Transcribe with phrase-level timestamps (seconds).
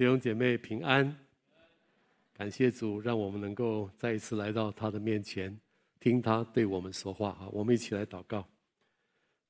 [0.00, 1.14] 弟兄姐妹平安，
[2.32, 5.54] 感谢主，让我们能够再一次来到他的面前，
[6.00, 7.46] 听他对我们说话啊！
[7.52, 8.42] 我们一起来祷告。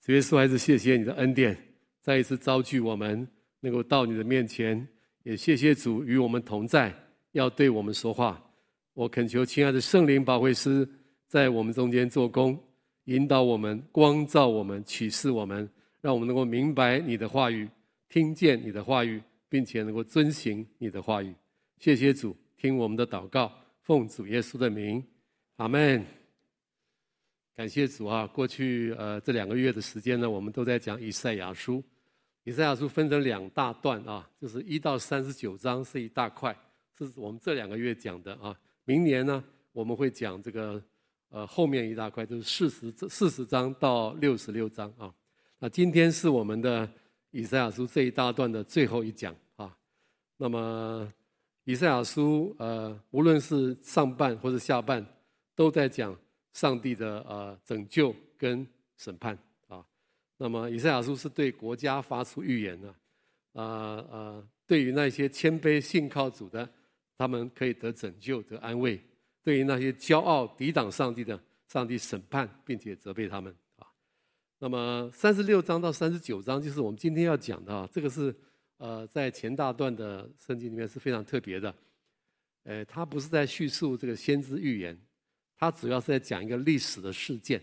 [0.03, 1.57] 主耶稣，还是谢谢你的恩典，
[2.01, 3.25] 再一次召聚我们
[3.61, 4.85] 能够到你的面前，
[5.23, 6.93] 也谢谢主与我们同在，
[7.31, 8.45] 要对我们说话。
[8.95, 10.85] 我恳求亲爱的圣灵保惠师
[11.29, 12.61] 在我们中间做工，
[13.05, 15.71] 引导我们、光照我们、启示我们，
[16.01, 17.69] 让我们能够明白你的话语，
[18.09, 19.23] 听见你的话语。
[19.51, 21.35] 并且能够遵行你的话语，
[21.79, 25.05] 谢谢主，听我们的祷告，奉主耶稣的名，
[25.57, 26.03] 阿门。
[27.57, 28.27] 感谢主啊！
[28.29, 31.83] 过去呃这两个月的时间呢，我们都在讲以赛亚书。
[32.45, 36.57] 以赛亚书分成两大段啊，就是一到三十九章是一大块，
[36.97, 38.57] 是我们这两个月讲的啊。
[38.85, 40.81] 明年呢，我们会讲这个
[41.29, 45.13] 呃后面一大块，就是四十四十章到六十六章啊。
[45.59, 46.89] 那今天是我们的。
[47.31, 49.77] 以赛亚书这一大段的最后一讲啊，
[50.37, 51.13] 那么
[51.65, 55.05] 以赛亚书呃，无论是上半或者下半，
[55.55, 56.17] 都在讲
[56.53, 59.85] 上帝的呃拯救跟审判啊。
[60.37, 62.89] 那么以赛亚书是对国家发出预言的，
[63.53, 66.69] 啊呃，对于那些谦卑信靠主的，
[67.17, 68.99] 他们可以得拯救得安慰；
[69.43, 73.55] 对于那些骄傲抵挡上帝的，上帝审判并且责备他们。
[74.63, 78.35] 那么三十六章到三十九章就是我们今天要讲的啊，这个是
[78.77, 81.75] 呃在前大段的圣经里面是非常特别的，
[82.65, 84.95] 呃，它不是在叙述这个先知预言，
[85.57, 87.59] 它主要是在讲一个历史的事件，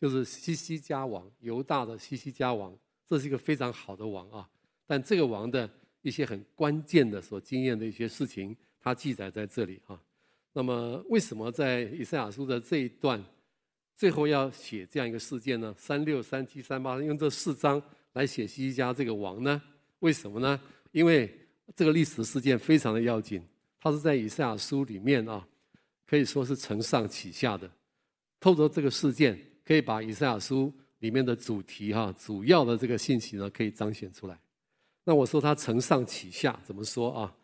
[0.00, 2.76] 就是西西家王，犹大的西西家王，
[3.08, 4.50] 这是一个非常好的王啊，
[4.88, 5.70] 但这个王的
[6.02, 10.02] 一些很关键的所经验的一些事情，它记载在这里啊。
[10.52, 13.24] 那么为什么在以赛亚书的这一段？
[13.96, 15.74] 最后要写这样一个事件呢？
[15.78, 17.80] 三六、三七、三八，用这四章
[18.14, 19.62] 来写西西家这个王呢？
[20.00, 20.60] 为什么呢？
[20.90, 21.32] 因为
[21.76, 23.42] 这个历史事件非常的要紧，
[23.80, 25.46] 它是在以赛亚书里面啊，
[26.06, 27.70] 可以说是承上启下的。
[28.40, 34.38] 透过这个事件，可以把以赛亚书里面的主题哈、主要的这个信息呢，可以彰显出来。
[35.04, 37.34] 那我说它承上启下，怎么说啊？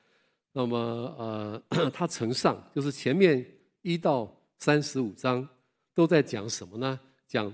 [0.53, 0.77] 那么
[1.17, 3.47] 呃， 它承上就是前面
[3.83, 5.49] 一到三十五章。
[5.95, 6.99] 都在讲什么呢？
[7.27, 7.53] 讲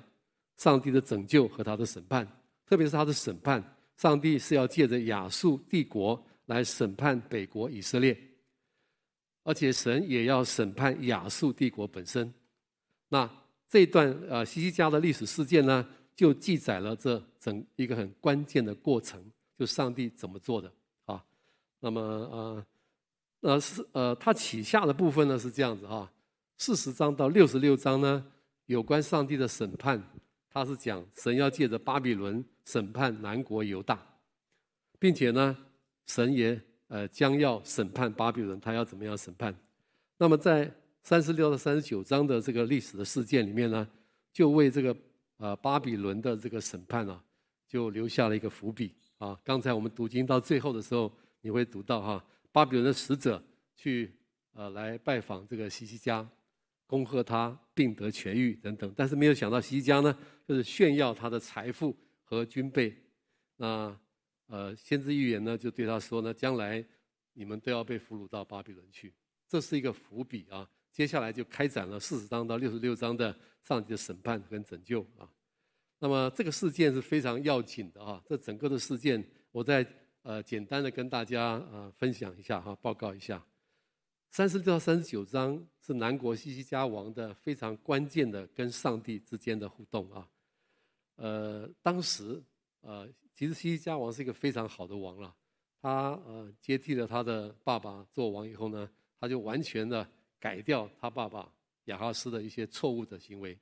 [0.57, 2.27] 上帝的拯救和他的审判，
[2.65, 3.63] 特别是他的审判。
[3.97, 8.15] 上帝是要借着亚述帝国来审判北国以色列，
[9.43, 12.33] 而且神也要审判亚述帝国本身。
[13.09, 13.29] 那
[13.69, 19.23] 这段呃西西家的历史事件呢，就记载了这整一个很关键的过程，
[19.59, 20.71] 就上帝怎么做的
[21.07, 21.25] 啊？
[21.81, 22.67] 那么呃
[23.41, 26.11] 呃是呃他起下的部分呢是这样子哈。
[26.59, 28.27] 四十章到六十六章呢，
[28.65, 30.03] 有关上帝的审判，
[30.49, 34.01] 他是讲神要借着巴比伦审判南国犹大，
[34.99, 35.57] 并且呢，
[36.07, 39.55] 神也呃将要审判巴比伦，他要怎么样审判？
[40.17, 40.73] 那么在
[41.03, 43.87] 三十六到三十九章的这个历史的事件里面呢，
[44.33, 44.97] 就为这个
[45.37, 47.23] 呃巴比伦的这个审判啊，
[47.69, 49.39] 就留下了一个伏笔啊。
[49.45, 51.13] 刚才我们读经到最后的时候，
[51.43, 53.41] 你会读到哈，巴比伦的使者
[53.77, 54.17] 去
[54.55, 56.27] 呃来拜访这个西西家。
[56.87, 60.17] 恭贺他病得痊愈等等，但是没有想到西西家呢，
[60.47, 62.97] 就是炫耀他的财富和军备。
[63.57, 63.99] 那
[64.47, 66.85] 呃，先知预言呢，就对他说呢，将来
[67.33, 69.13] 你们都要被俘虏到巴比伦去。
[69.49, 70.69] 这是一个伏笔啊。
[70.93, 75.29] 接下来就开展了四十章到六十六章的上帝的审判跟拯救啊。
[75.99, 78.23] 那么这个事件是非常要紧的啊。
[78.27, 79.23] 这整个的事件，
[79.53, 79.87] 我再
[80.23, 83.45] 呃简单的跟大家呃分享一下哈，报告一下。
[84.37, 90.29] 三十六到三十九章是南国西西家王的非常关键的跟上帝之间的互动啊。
[91.15, 92.39] 呃，当时
[92.83, 95.35] 呃，其实西西家王是一个非常好的王了。
[95.81, 98.87] 他呃接替了他的爸爸做王以后呢，
[99.19, 100.07] 他就完全的
[100.39, 101.51] 改掉他爸爸
[101.87, 103.59] 亚哈斯的一些错误的行为，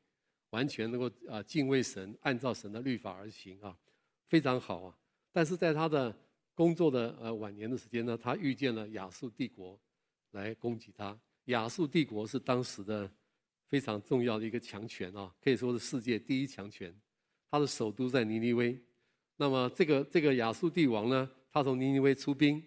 [0.50, 3.78] 完全能够啊敬畏神，按照神的律法而行啊，
[4.26, 4.98] 非常好啊。
[5.30, 6.12] 但是在他的
[6.52, 9.78] 工作的呃晚年的时间呢，他遇见了亚述帝国。
[10.34, 13.10] 来攻击他，亚述帝国是当时的
[13.66, 16.94] 非常重要的一个强权啊，可以说是世界第一强权。
[17.50, 18.78] 他的首都在尼尼微，
[19.36, 22.62] 那么这个这个亚述帝王呢，他从尼尼微出兵，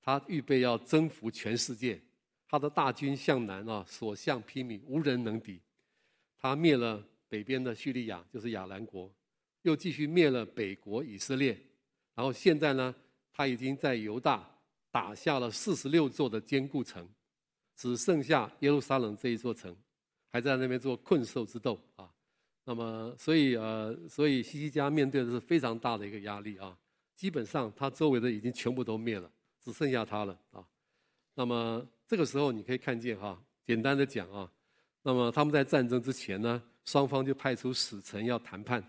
[0.00, 2.00] 他预备要征服全世界。
[2.48, 5.60] 他的大军向南啊，所向披靡，无人能敌。
[6.38, 9.10] 他灭了北边的叙利亚，就是亚兰国，
[9.62, 11.58] 又继续灭了北国以色列。
[12.14, 12.94] 然后现在呢，
[13.32, 14.51] 他已经在犹大。
[14.92, 17.08] 打下了四十六座的坚固城，
[17.74, 19.74] 只剩下耶路撒冷这一座城，
[20.30, 22.08] 还在那边做困兽之斗啊。
[22.64, 26.78] 那么，所以呃，所以西西家面对的是非常大的一个压力啊。
[27.16, 29.30] 基本上，他周围的已经全部都灭了，
[29.60, 30.64] 只剩下他了啊。
[31.34, 34.50] 那么这个时候你可以看见哈，简单的讲啊，
[35.02, 38.84] 那么他们在战争之前呢，双方就派出使臣要谈判，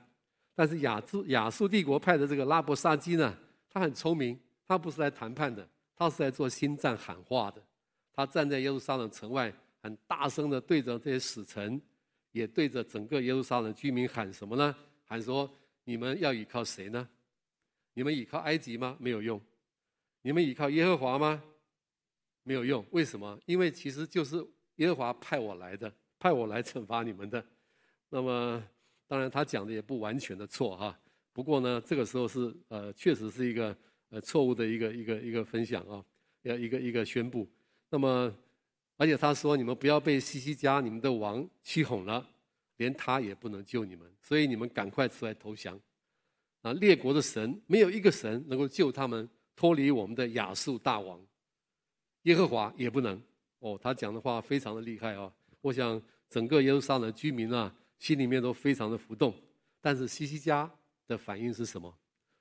[0.53, 3.37] 但是亚述亚述帝国派的这个拉伯沙基呢，
[3.69, 5.67] 他很聪明，他不是来谈判的，
[6.03, 7.63] 他是来做心脏喊话的。
[8.11, 11.81] 他站在耶路撒冷城外，很大声的对着这些使臣，
[12.31, 14.75] 也对着整个耶路撒冷居民喊什么呢？
[15.05, 15.49] 喊说：
[15.83, 17.07] 你们要依靠谁呢？
[17.93, 18.97] 你们依靠埃及吗？
[18.99, 19.41] 没有用。
[20.21, 21.41] 你们依靠耶和华吗？
[22.43, 22.85] 没有用。
[22.91, 23.39] 为什么？
[23.45, 24.45] 因为其实就是
[24.75, 27.43] 耶和华派我来的，派我来惩罚你们的。
[28.09, 28.61] 那么，
[29.07, 30.99] 当然他讲的也不完全的错哈。
[31.31, 33.75] 不过呢，这个时候是呃，确实是一个
[34.13, 36.05] 呃错误的一个一个一个分享啊，
[36.43, 37.49] 要一个一个宣布。
[37.89, 38.31] 那么，
[38.95, 42.23] 而且他说：“你们不要被西西家你们的王欺哄了，
[42.77, 45.79] 连他也不能救你们，所以你们赶快出来投降。
[46.61, 51.19] 啊，列国的神没有一个神能够救他们脱离我们的亚述大王，
[52.23, 53.19] 耶和华也不能。
[53.59, 55.33] 哦，他讲的话非常的厉害啊！
[55.59, 55.99] 我想
[56.29, 59.33] 整个耶路撒冷居民啊，心里面都非常的浮动。
[59.81, 60.71] 但是西西家
[61.07, 61.91] 的反应是什么？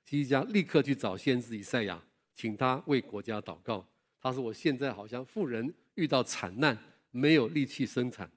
[0.05, 2.01] 西西家立刻去找先知以赛亚，
[2.35, 3.85] 请他为国家祷告。”
[4.21, 6.77] 他说：“我现在好像富人遇到惨难，
[7.11, 8.31] 没有力气生产，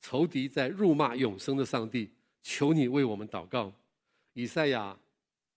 [0.00, 2.10] 仇敌在辱骂永生的上帝，
[2.42, 3.72] 求你为我们祷告。”
[4.34, 4.98] 以赛亚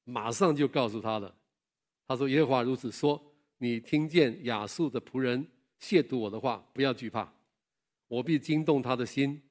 [0.04, 1.36] 马上就告诉他了，
[2.07, 3.19] 他说：“耶和华如此说，
[3.57, 5.45] 你听见亚述的仆人
[5.81, 7.33] 亵渎我的话，不要惧怕，
[8.07, 9.42] 我必惊动他的心，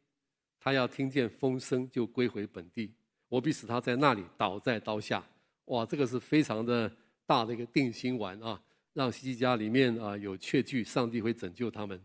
[0.60, 2.92] 他要听见风声就归回本地，
[3.28, 5.24] 我必使他在那里倒在刀下。”
[5.66, 6.90] 哇，这个是非常的
[7.26, 8.60] 大的一个定心丸啊！
[8.92, 12.00] 让西西家里面啊有确据，上帝会拯救他们。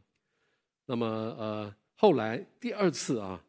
[0.86, 3.42] 那么呃后来第二次啊，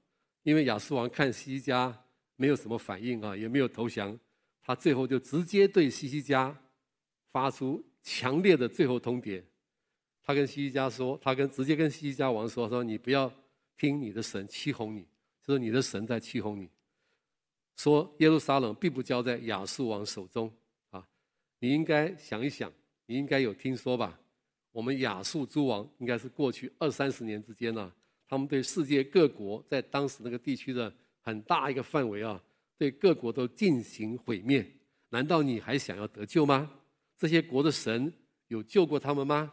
[0.43, 1.93] 因为亚述王看西西家
[2.37, 4.17] 没有什么反应啊，也没有投降，
[4.61, 6.56] 他最后就直接对西西家
[7.32, 9.43] 发出强烈的最后通牒。
[10.23, 13.32] 他跟西西家说，他跟直接跟西西家王说说，你不要
[13.76, 15.05] 听你的神欺哄你，
[15.44, 16.69] 就是你的神在欺哄你。
[17.76, 20.52] 说耶路撒冷并不交在亚述王手中
[20.90, 21.06] 啊，
[21.58, 22.72] 你应该想一想。
[23.06, 24.19] 你应该有听说吧？
[24.70, 27.92] 我们亚述诸王应该是过去二三十年之间呢、
[28.26, 30.90] 他们对世界各国在当时那个地区的
[31.20, 32.42] 很大一个范围啊，
[32.78, 34.64] 对各国都进行毁灭。
[35.10, 36.70] 难道你还想要得救吗？
[37.18, 38.10] 这些国的神
[38.48, 39.52] 有救过他们吗？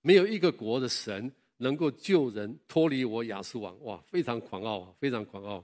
[0.00, 3.78] 没有一个国的神能够救人脱离我亚述王。
[3.84, 5.62] 哇，非常狂傲啊，非常狂傲。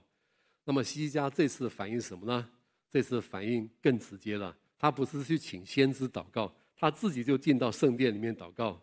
[0.66, 2.46] 那么西西家这次反应什么呢？
[2.90, 6.54] 这次反应更直接了，他不是去请先知祷告。
[6.76, 8.78] 他自己就进到圣殿里面祷告，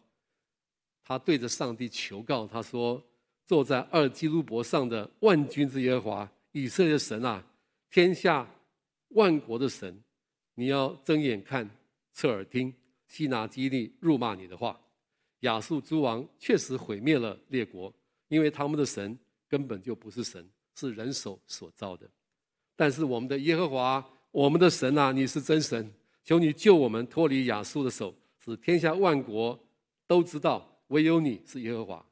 [1.04, 3.04] 他对着上帝求告，他说
[3.46, 7.46] ：“坐在二基路伯上的万军之耶和华以色列神啊，
[7.92, 8.50] 天下
[9.10, 10.02] 万国的神，
[10.56, 11.70] 你要睁眼看，
[12.14, 12.74] 侧耳听，
[13.08, 14.80] 西拿基立辱骂你的话。
[15.42, 17.94] 亚述诸王确实毁灭了列国，
[18.30, 22.10] 因为他们的神根本就不是神，是人手所造的。
[22.76, 25.92] 但是我们的耶和华，我们的神啊，你是真神。”
[26.26, 29.62] 求你救我们脱离亚述的手，使天下万国
[30.08, 32.06] 都知道唯有你是耶和华。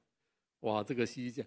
[0.59, 1.43] 哇，这个西西家，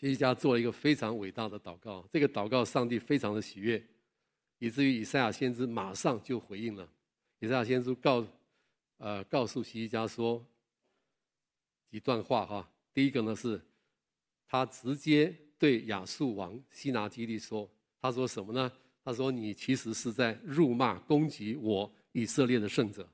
[0.00, 2.02] 西西家做了一个非常伟大的祷告。
[2.10, 3.84] 这个祷告，上帝非常的喜悦，
[4.58, 6.88] 以至于以赛亚先知马上就回应了。
[7.40, 8.26] 以赛亚先知告，
[8.96, 10.42] 呃，告诉西西家说
[11.90, 12.66] 一段话哈。
[12.94, 13.60] 第一个呢是，
[14.48, 18.72] 他直接对亚述王西拿基立说，他说什么呢？
[19.04, 23.08] 他说：“你其实是在辱骂、攻击我以色列的圣者。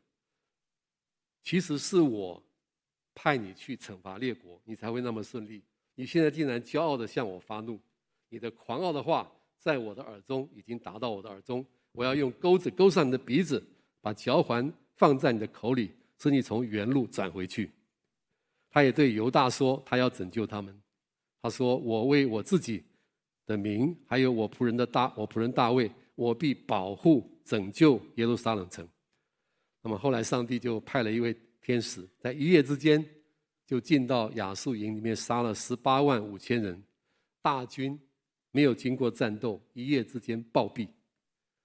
[1.43, 2.43] 其实是我
[3.15, 5.63] 派你去惩罚列国，你才会那么顺利。
[5.95, 7.79] 你现在竟然骄傲地向我发怒，
[8.31, 11.63] 你的狂傲的话在我的耳中已经达到我的耳中。
[11.93, 13.63] 我要用钩子钩上你的鼻子，
[14.01, 17.71] 把嚼环放在你的口里，使你从原路转回去。”
[18.73, 20.75] 他也对犹大说：“他要拯救他们。”
[21.41, 22.85] 他说：“我为我自己。”
[23.49, 28.87] 的名，还有我仆人的大，我仆人大卫，我必保护拯救耶路撒冷城。
[29.81, 33.03] 那么后来，上帝就派了一位天使，在一夜之间
[33.67, 36.85] 就进到亚述营里面，杀了十八万五千人，
[37.41, 37.99] 大军
[38.51, 40.87] 没有经过战斗，一夜之间暴毙。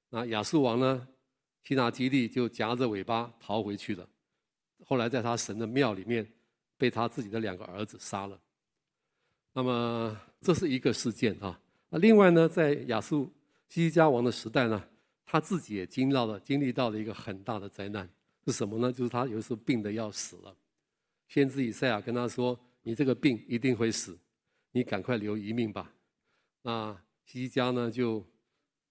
[0.10, 1.06] 那亚述王呢，
[1.65, 4.08] 西拿基立就夹着尾巴逃回去了。
[4.86, 6.25] 后来在他神的庙里面，
[6.77, 8.39] 被他自己的两个儿子杀了。
[9.53, 11.60] 那么这是一个事件啊。
[11.89, 13.31] 那另外呢，在亚述
[13.69, 14.83] 西西家王的时代呢，
[15.25, 18.10] 他自己也经历了经历到了一个很大的灾难，
[18.45, 18.91] 是什么呢？
[18.91, 20.55] 就是他有时候病得要死了，
[21.27, 24.17] 先知以赛亚跟他说：“你这个病一定会死，
[24.72, 25.93] 你赶快留一命吧。”
[26.63, 26.95] 那
[27.25, 28.25] 西西家呢，就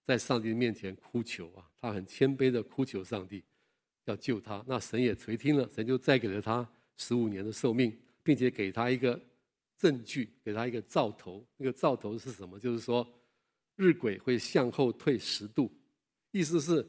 [0.05, 3.43] 在上帝面前哭求啊，他很谦卑的哭求上帝，
[4.05, 4.65] 要救他。
[4.67, 9.21] 那神也垂听了，神就再给了他十五年的寿命，并且给他一个
[9.83, 11.45] 证据，给他一个兆头。
[11.57, 12.57] 那个兆头是什么？
[12.57, 13.05] 就是说
[13.75, 15.69] 日晷会向后退十度，
[16.31, 16.89] 意思是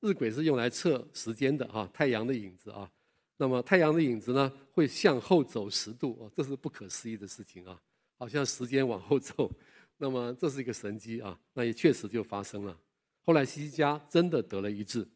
[0.00, 2.90] 日晷是用来测时间的啊，太阳的影子啊。
[3.36, 7.80] 那么太阳的影子呢，会向后走十度哦，这是不可思议的事情啊，
[8.18, 9.48] 好像时间往后走。
[9.96, 12.76] 那么这是一个神迹啊，那也确实就发生了。
[13.22, 15.06] 后来希西家真的得了一治，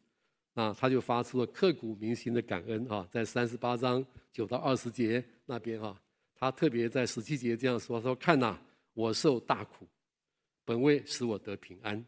[0.53, 6.01] 那他就发出了刻骨铭心的感恩啊，在三十八章九到二十节那边啊，
[6.39, 8.57] 他特别在十七节这样说：说看呐，
[8.93, 9.85] 我受大苦，
[10.63, 12.05] 本为使我得平安，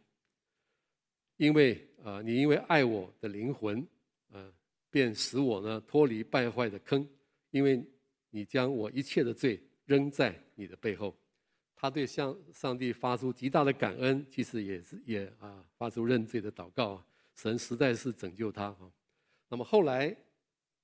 [1.35, 3.85] 因为呃，你因为爱我的灵魂，
[4.29, 4.51] 呃，
[4.89, 7.05] 便使我呢脱离败坏的坑，
[7.49, 7.83] 因为
[8.29, 11.13] 你将我一切的罪扔在你的背后。
[11.75, 17.03] 他对向上帝发出极大的感恩，其实也是也啊发出认罪的祷告，
[17.35, 18.91] 神实在是拯救他啊。
[19.49, 20.15] 那么后来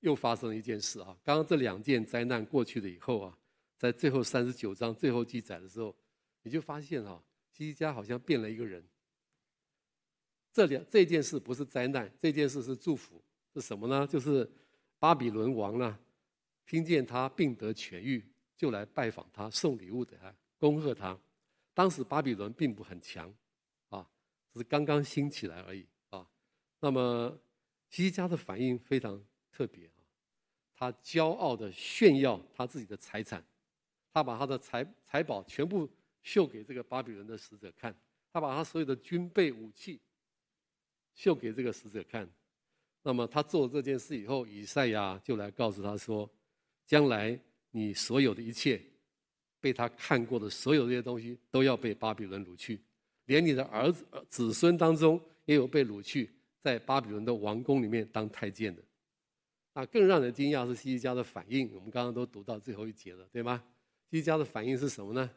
[0.00, 3.38] 又发生了一件事啊，刚刚这两件灾难过去了以后啊，
[3.76, 5.94] 在最后三十九章最后记载的时候，
[6.42, 8.84] 你就发现啊，西西家好像变了一个人。
[10.52, 13.22] 这两这件事不是灾难，这件事是祝福，
[13.54, 14.06] 是什么呢？
[14.06, 14.48] 就是
[14.98, 15.98] 巴比伦王呢，
[16.66, 18.24] 听见他病得痊愈，
[18.56, 20.34] 就来拜访他，送礼物给他。
[20.58, 21.16] 恭贺他，
[21.74, 23.32] 当时巴比伦并不很强，
[23.90, 24.08] 啊，
[24.52, 26.28] 只是刚刚兴起来而已啊。
[26.80, 27.38] 那么
[27.90, 29.22] 西西家的反应非常
[29.58, 29.90] 特别啊，
[30.76, 33.44] 他骄傲的炫耀他自己的财产，
[34.12, 35.90] 他把他的财财宝全部
[36.22, 37.92] 秀给这个巴比伦的使者看，
[38.32, 40.00] 他把他所有的军备武器
[41.12, 42.28] 秀给这个使者看。
[43.02, 46.30] 那么他做了这件事以后，以赛亚就来告诉他说，
[46.86, 47.36] 将来
[47.72, 48.80] 你所有的一切。
[49.60, 52.80] 被他看过的所有这些东西都要被巴比伦掳去，
[53.24, 58.80] 连你的儿子子孙当中也有被掳去，在巴比伦的王宫里面当太监的。
[59.78, 63.62] 那更让人惊讶是希西家的反应，我们刚刚都读到最后一节了，对吗？
[64.10, 65.30] 希西家的反应是什么呢？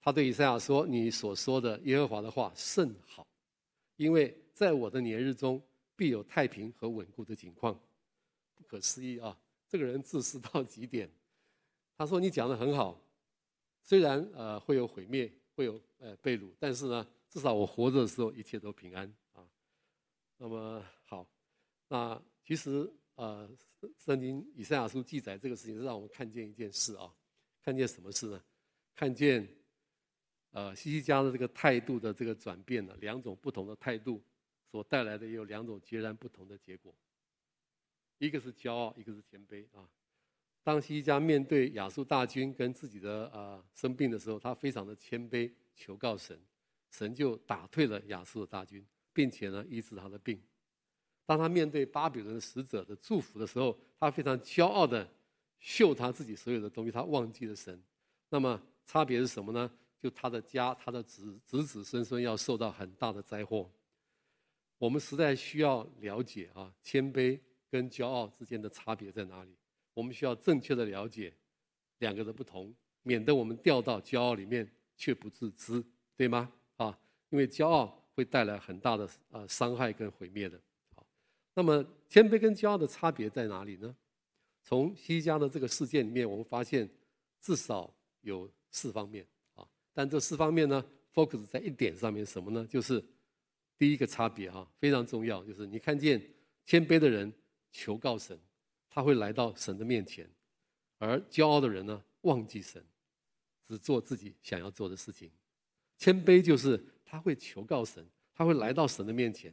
[0.00, 3.24] 他对以赛亚说：“你所说的耶和华的话甚好，
[3.94, 5.62] 因为在我的年日中
[5.94, 7.80] 必有太平和稳固的景况。”
[8.56, 9.38] 不可思议啊！
[9.68, 11.08] 这个人自私到极点。
[11.96, 13.00] 他说：“你讲的很好，
[13.80, 19.46] 虽然呃会有毁灭，会有呃被掳，但是呢，至少我活着的时候一切都平安啊。
[20.36, 20.84] 那么，
[21.88, 23.48] 那其实呃
[23.98, 27.14] 圣经以赛亚书记载这个事情，是让我们看见一件事啊，
[27.62, 28.42] 看见什么事呢？
[28.94, 29.46] 看见
[30.50, 34.22] 呃西西家的这个态度的这个转变呢，两种不同的态度
[34.70, 36.94] 所带来的也有两种截然不同的结果，
[38.18, 39.88] 一个是骄傲，一个是谦卑啊。”
[40.62, 46.40] 当西西家面对亚述大军跟自己的呃生病的时候，他非常的谦卑，求告神，
[46.90, 50.42] 神就打退了亚述的大军，并且呢医治他的病。
[51.26, 55.08] 当他面对巴比伦使者的祝福的时候，他非常骄傲的
[55.58, 57.82] 秀他自己所有的东西，他忘记了神。
[58.28, 59.70] 那么差别是什么呢？
[59.98, 63.70] 就他的家，他的子子子孙孙要受到很大的灾祸。
[64.76, 67.40] 我们实在需要了解啊，谦卑
[67.70, 69.56] 跟骄傲之间的差别在哪里？
[69.94, 71.32] 我们需要正确的了解
[72.00, 75.82] 两个的不同，免得我们掉到骄傲里面却不自知，
[76.16, 76.52] 对吗？
[76.76, 76.98] 啊，
[77.30, 80.60] 因为骄傲会带来很大的呃伤害跟毁灭的。
[81.54, 83.94] 那么谦卑跟骄傲的差别在哪里呢？
[84.62, 86.88] 从西家的这个事件里面，我们发现
[87.40, 92.66] 至少有四方面啊，但这四方面呢，focus 在一点上面，什么呢？
[92.66, 93.04] 就是
[93.78, 96.20] 第一个差别哈，非常重要，就是你看见
[96.64, 97.32] 谦卑的人
[97.72, 98.38] 求告神。
[98.88, 100.24] 他会来到神的面前，
[100.98, 102.80] 而骄傲的人呢，忘记神，
[103.66, 105.28] 只做自己想要做的事情。
[105.98, 109.52] 谦卑就是他会求告神，他会来到神的面前。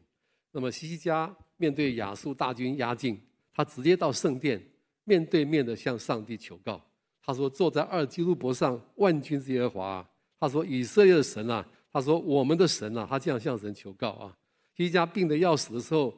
[0.52, 3.20] 那么西西家面对亚述大军压境，
[3.54, 4.62] 他直接到圣殿，
[5.04, 6.82] 面对面的向上帝求告。
[7.24, 14.38] 他说：“坐在二基路伯上，万军之耶和华。”他说：“以色列的神啊。”他说：“我们的神啊。”他这样向神求告啊。
[14.76, 16.14] 西西家病得要死的时候，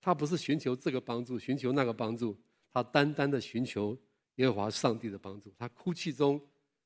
[0.00, 2.36] 他不是寻求这个帮助，寻求那个帮助。
[2.72, 3.98] 他单单的寻求
[4.36, 6.40] 耶和华上帝的帮助，他哭泣中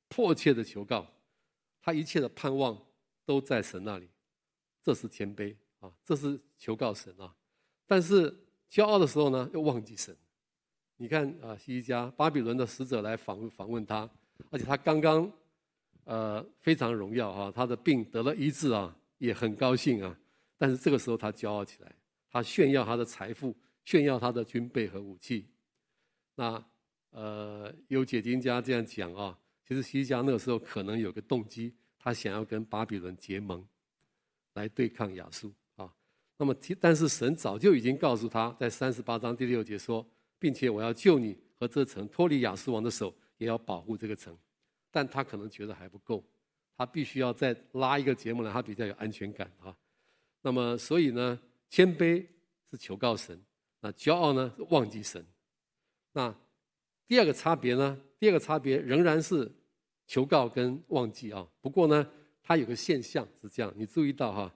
[0.08, 1.06] 迫切的求告，
[1.82, 2.80] 他一切的盼望
[3.26, 4.08] 都在神那里，
[4.82, 7.34] 这是谦卑啊，这是求告神啊。
[7.86, 8.34] 但是
[8.70, 10.16] 骄傲的时候呢，又忘记神。
[10.96, 14.08] 你看啊，西西家巴比伦的使者来访访问他，
[14.50, 15.30] 而且他刚刚
[16.04, 20.16] 呃非常荣耀啊，他的病得了医治啊，也很高兴啊。
[20.56, 21.94] 但是这个时候他骄傲起来，
[22.28, 25.48] 他炫耀他的财富，炫耀他的军备和武器。
[26.34, 26.62] 那
[27.10, 33.66] 呃，有解经家这样讲啊，其实西西家那个时候可能有个动机，他想要跟巴比伦结盟，
[34.52, 35.52] 来对抗亚述。
[36.40, 40.04] 那么，但是神早就已经告诉他在三十八章第六节说，
[40.38, 44.34] 并且我要救你和这城脱离亚述王的手，也要保护这个城。
[44.90, 46.24] 但他可能觉得还不够，
[46.78, 49.76] 他必须要再拉一个节目来，他比较有安全感啊。
[50.40, 52.26] 那么，所以呢，谦卑
[52.70, 53.38] 是求告神，
[53.82, 55.22] 那骄傲呢是忘记神。
[56.12, 56.34] 那
[57.06, 58.00] 第二个差别呢？
[58.18, 59.52] 第二个差别仍然是
[60.06, 61.46] 求告跟忘记啊。
[61.60, 62.10] 不过呢，
[62.42, 64.54] 他有个现象是这样，你注意到哈，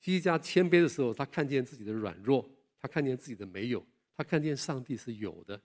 [0.00, 2.48] 西家谦卑的时候，他看见自己的软弱，
[2.80, 3.84] 他看见自己的没有，
[4.16, 5.60] 他看见上帝是有的。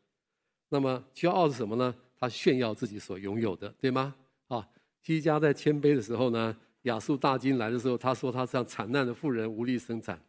[0.70, 1.96] 那么骄傲是什么呢？
[2.20, 4.16] 他炫耀自己所拥有的，对吗？
[4.48, 4.68] 啊，
[5.02, 10.20] 西家在谦卑的时候呢，亚述大军来的时候，他说他像惨难的妇人，无力生产。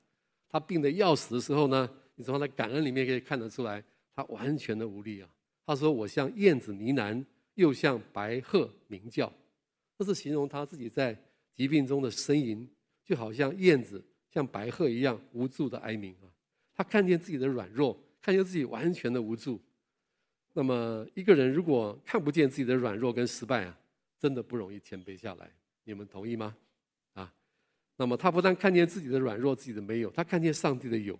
[0.48, 3.82] 他病得要死的时候呢，你从他的感恩里面可以看得出来，
[4.14, 5.28] 他完全的无力啊。
[5.66, 9.32] 他说：“我像燕子呢喃，又像白鹤鸣叫。”
[9.98, 11.18] 这是形容他自己在
[11.54, 12.68] 疾病中的呻吟，
[13.04, 16.26] 就好像燕子像白鹤一样无助的哀鸣啊。
[16.74, 19.60] 他看见自己的软弱，看见自己完全的无助。
[20.52, 23.78] 那么一个人如果看不见自己的软弱跟失败啊，
[24.18, 25.50] 真的不容易谦卑下来。
[25.84, 26.56] 你们同意吗？
[27.12, 27.32] 啊，
[27.96, 31.18] 那么他不但看见自己的软弱，自己的没有，他看见上帝的有。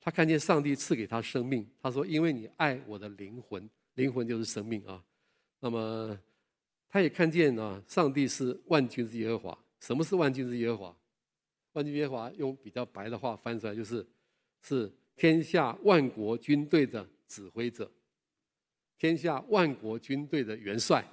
[0.00, 5.04] 他看见上帝赐给他生命，他说：“因为你爱我的灵魂，灵魂就是生命啊。”
[5.60, 6.18] 那么，
[6.88, 9.58] 他也看见啊，上帝是万军之耶和华。
[9.80, 10.96] 什么是万军之耶和华？
[11.72, 14.06] 万军耶和华用比较白的话翻出来就是：
[14.62, 17.90] 是天下万国军队的指挥者，
[18.98, 21.04] 天下万国军队的元帅。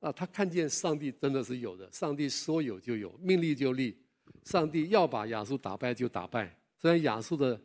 [0.00, 3.96] 啊，他看见上帝真的是有的，上帝说有就有，命立就立。
[4.44, 7.60] 上帝要把亚述打败就打败，虽然亚述的。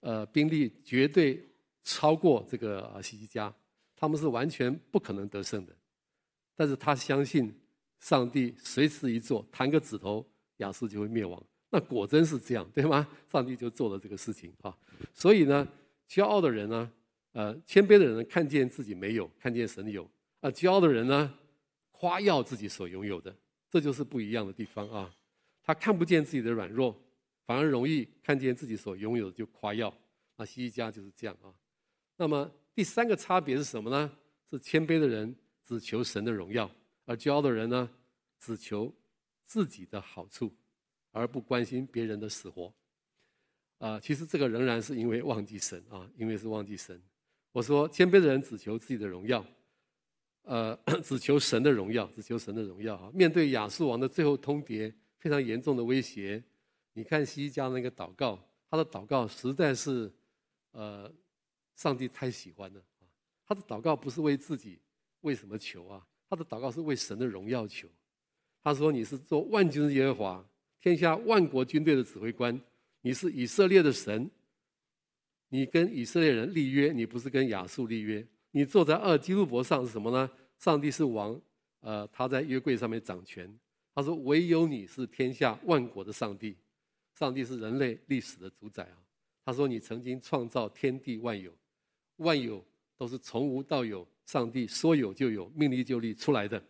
[0.00, 1.44] 呃，兵力绝对
[1.82, 3.52] 超过这个西西家，
[3.96, 5.74] 他们是完全不可能得胜的。
[6.54, 7.52] 但是他相信
[8.00, 10.26] 上帝随时一做，弹个指头，
[10.58, 11.42] 亚述就会灭亡。
[11.70, 13.06] 那果真是这样，对吗？
[13.30, 14.76] 上帝就做了这个事情啊。
[15.12, 15.66] 所以呢，
[16.08, 16.92] 骄傲的人呢，
[17.32, 20.04] 呃，谦卑的人呢，看见自己没有，看见神有；
[20.40, 21.34] 啊，骄傲的人呢，
[21.90, 23.36] 夸耀自己所拥有的，
[23.70, 25.14] 这就是不一样的地方啊。
[25.62, 26.94] 他看不见自己的软弱。
[27.46, 29.90] 反而容易看见自己所拥有的就夸耀，
[30.36, 31.48] 那西西家就是这样啊。
[32.18, 34.12] 那么第三个差别是什么呢？
[34.50, 36.70] 是谦卑的人只求神的荣耀，
[37.08, 37.88] 而骄傲的人呢，
[38.38, 38.94] 只求
[39.46, 40.54] 自己的好处，
[41.10, 42.70] 而不关心别人的死活。
[43.78, 47.02] 啊，其实这个仍然是因为忘记神啊，因为是忘记神。
[47.50, 49.42] 我说谦卑的人只求自己的荣耀，
[50.42, 53.10] 呃， 只求神的荣耀，只求神的荣耀啊。
[53.14, 56.44] 面对亚述王的最后通牒，非常严重的威胁。
[56.92, 60.12] 你看希西家那个祷告，他的祷告实在是，
[60.72, 61.10] 呃，
[61.74, 63.08] 上帝太喜欢了啊！
[63.46, 64.78] 他的祷告不是为自己，
[65.20, 66.06] 为什么求啊？
[66.28, 67.88] 他的祷告是为神的荣耀求。
[68.62, 70.48] 他说：“你是做万军之耶和华，
[70.80, 72.60] 天下万国军队的指挥官，
[73.00, 74.30] 你是以色列的神。
[75.48, 78.26] 你跟以色列人立约，你不是跟亚述立约。
[78.50, 80.30] 你坐在二基路伯上是什么呢？
[80.58, 81.40] 上帝是王，
[81.80, 83.50] 呃，他在约柜上面掌权。
[83.94, 86.56] 他说：唯有你是天下万国的上帝。”
[87.18, 88.98] 上帝是人类历史的主宰啊！
[89.44, 91.52] 他说：“你曾经创造天地万有，
[92.18, 92.64] 万有
[92.96, 96.62] 都是从无到有，上帝说有就有，命立就立出来的。”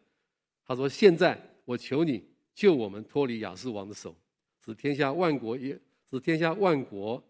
[0.65, 4.17] 他说：“现在我求你救我们脱离亚述王的手，
[4.65, 5.77] 使天下万国也
[6.09, 7.21] 使天下万国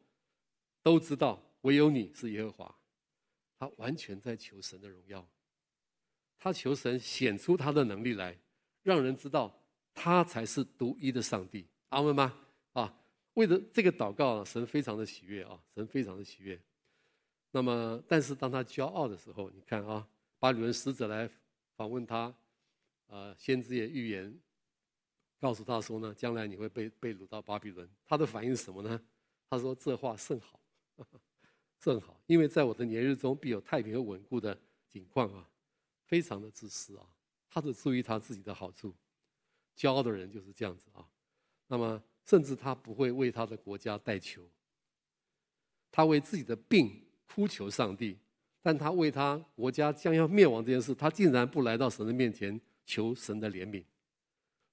[0.82, 2.74] 都知道唯有你是耶和华。”
[3.58, 5.26] 他完全在求神的荣耀，
[6.38, 8.38] 他求神显出他的能力来，
[8.82, 9.60] 让人知道
[9.94, 11.66] 他才是独一的上帝。
[11.88, 12.38] 阿门吗？
[12.74, 12.94] 啊！
[13.34, 16.60] 为了这个祷告，神非常的喜悦啊，神非常的喜悦。
[17.50, 20.06] 那么，但是当他骄傲的时候，你看啊，
[20.38, 21.28] 巴比伦使者来
[21.76, 22.34] 访问他，
[23.08, 24.38] 啊，先知也预言，
[25.40, 27.88] 告诉他说呢，将来你会被被掳到巴比伦。
[28.06, 29.00] 他的反应是什么呢？
[29.50, 30.60] 他说：“这话甚好，
[31.80, 35.48] 甚好，因为在我的年日中必有太平和稳固的景况啊。”
[36.06, 37.06] 非常的自私啊，
[37.50, 38.94] 他只注意他自己的好处。
[39.76, 41.08] 骄傲的人就是这样子啊。
[41.66, 42.02] 那么。
[42.28, 44.46] 甚至他不会为他的国家代求，
[45.90, 48.18] 他为自己的病哭求上帝，
[48.62, 53.82] 但他为他国家将要灭亡这件事，他竟然不来到神的面前求神的怜悯。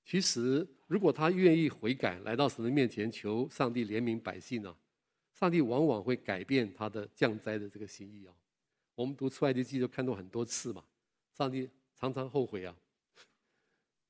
[0.03, 4.75] 其实，如果他愿意悔改，来到神的面前求上帝怜悯百姓呢，
[5.33, 8.33] 上帝往往会改变他的降灾的这个心意啊。
[8.95, 10.83] 我们读出埃及记就看到很多次嘛，
[11.35, 11.69] 上帝
[11.99, 12.75] 常常后悔啊。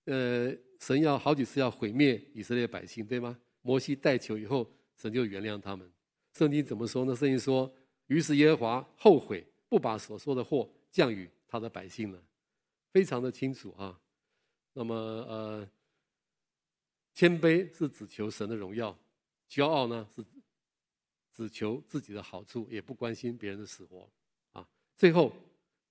[0.06, 3.38] 呃，神要好几次要毁灭以色列百姓，对吗？
[3.62, 5.90] 摩西代求以后，神就原谅他们。
[6.34, 7.16] 圣经怎么说呢？
[7.16, 7.74] 圣经说
[8.08, 12.21] ：“于是耶和华后悔，不把所说的祸降与他的百姓呢。”
[12.91, 13.99] 非常的清楚啊。
[14.71, 15.69] 那么，呃，
[17.13, 18.97] 谦卑是只求神的荣耀，
[19.49, 20.23] 骄傲呢是
[21.32, 24.10] 只求自己的好处，也不关心别人的死活
[24.54, 24.65] 啊。
[24.95, 25.34] 最后，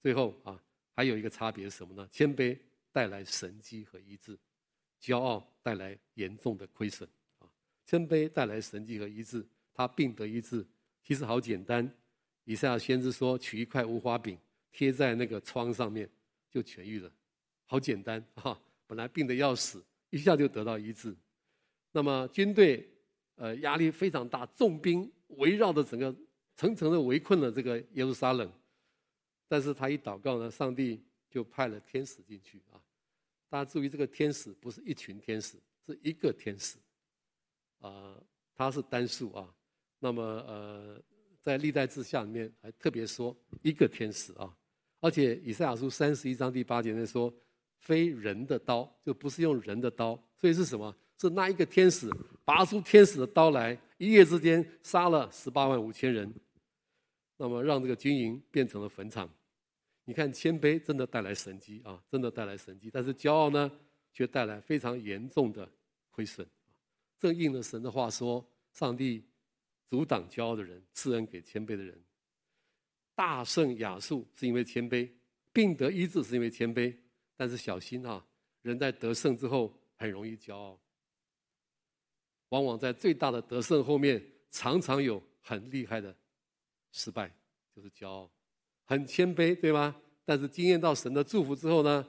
[0.01, 0.63] 最后啊，
[0.95, 2.09] 还有一个差别是什么呢？
[2.11, 2.59] 谦卑
[2.93, 4.39] 带来神迹和医治，
[5.01, 7.09] 骄傲带来严重的亏损
[7.39, 7.51] 啊。
[7.85, 10.67] 谦卑带来神迹和医治，他病得医治，
[11.03, 11.91] 其实好简单。
[12.45, 14.39] 以赛亚先知说：“取一块无花饼
[14.71, 16.07] 贴在那个疮上面，
[16.51, 17.11] 就痊愈了，
[17.65, 18.61] 好简单哈！
[18.87, 21.17] 本来病得要死，一下就得到医治。
[21.91, 22.87] 那么军队
[23.37, 26.15] 呃压力非常大，重兵围绕着整个
[26.55, 28.53] 层层的围困了这个耶路撒冷。
[29.49, 32.77] 但是他一祷告呢，上帝就派了天使进去啊！
[33.49, 36.77] 大家注意，这个天使不是一群天使，是一个天使
[37.79, 38.23] 啊，
[38.55, 39.55] 他是单数啊。
[39.99, 41.03] 那么呃。”
[41.45, 44.51] 在历代志下里面还特别说一个天使啊，
[44.99, 47.31] 而且以赛亚书三十一章第八节那说，
[47.81, 50.97] 非人的刀就不是用人的刀，所以是什么？
[51.21, 52.09] 是那一个天使
[52.47, 56.33] 拔出天使的刀来，一夜之间杀了十八万五千人，
[57.37, 59.29] 那么让这个军营变成了坟场。
[60.07, 63.71] 你看谦卑真的带来神迹啊，真的带来神迹，但是骄傲呢，
[64.15, 65.71] 却带来非常严重的
[66.11, 66.47] 亏损。
[67.19, 69.23] 正应了神的话说，上帝。
[69.89, 72.03] 阻挡骄傲的人，赐恩给谦卑的人。
[73.15, 75.09] 大胜亚述是因为谦卑，
[75.53, 76.97] 病得医治是因为谦卑。
[77.37, 78.25] 但是小心啊，
[78.63, 80.81] 人在得胜之后很容易骄傲，
[82.49, 86.17] 往往在最大的得胜后面，常常有很厉害的
[86.93, 87.33] 失败，
[87.75, 88.31] 就是骄傲。
[88.85, 89.95] 很谦卑，对吗？
[90.25, 92.05] 但是经验到神的祝福之后呢，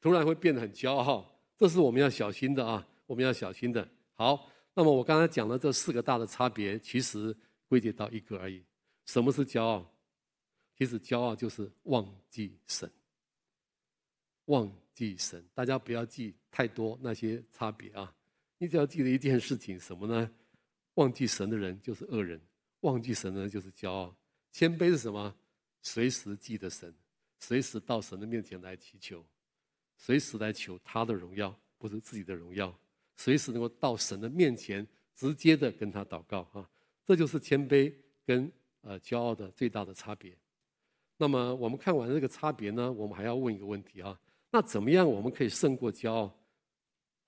[0.00, 3.88] 突然会变得很骄傲，这是我们要小心的啊，我们要小心的。
[4.14, 4.49] 好。
[4.74, 8.64] 那么我刚才讲的这四个大的差别，其实归结到一个而已。
[9.06, 9.92] 什么是骄傲？
[10.76, 12.90] 其实骄傲就是忘记神。
[14.46, 18.12] 忘记神，大家不要记太多那些差别啊！
[18.58, 20.30] 你只要记得一件事情，什么呢？
[20.94, 22.40] 忘记神的人就是恶人，
[22.80, 24.14] 忘记神的人就是骄傲。
[24.52, 25.34] 谦卑是什么？
[25.82, 26.92] 随时记得神，
[27.38, 29.24] 随时到神的面前来祈求，
[29.96, 32.76] 随时来求他的荣耀，不是自己的荣耀。
[33.20, 36.66] 随时能够到神的面前，直接的跟他祷告啊，
[37.04, 37.92] 这就是谦卑
[38.24, 40.34] 跟呃骄傲的最大的差别。
[41.18, 44.18] 那么我们看完这个差别呢，我们还要问一个问题啊，
[44.50, 46.34] 那怎么样我们可以胜过骄傲，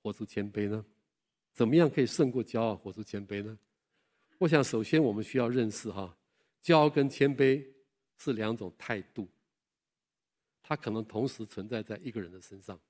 [0.03, 0.83] 活出谦卑呢？
[1.53, 3.59] 怎么样可以胜过骄傲，活出谦卑呢？
[4.39, 6.17] 我想首先我们需要认识哈，
[6.63, 7.63] 骄傲跟谦卑
[8.17, 9.29] 是两种态度，
[10.63, 12.81] 它可能同时存在在一个人的身上，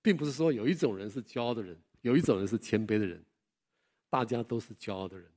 [0.00, 1.76] 并不是说有一种人是骄傲的人。
[2.02, 3.24] 有一种人是谦卑的人，
[4.08, 5.30] 大家都是骄傲的人，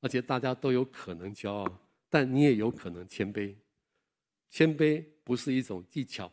[0.00, 3.54] 而且大家都有可能骄傲，但你也有可能谦卑。
[4.50, 6.30] 谦卑不是一种技巧，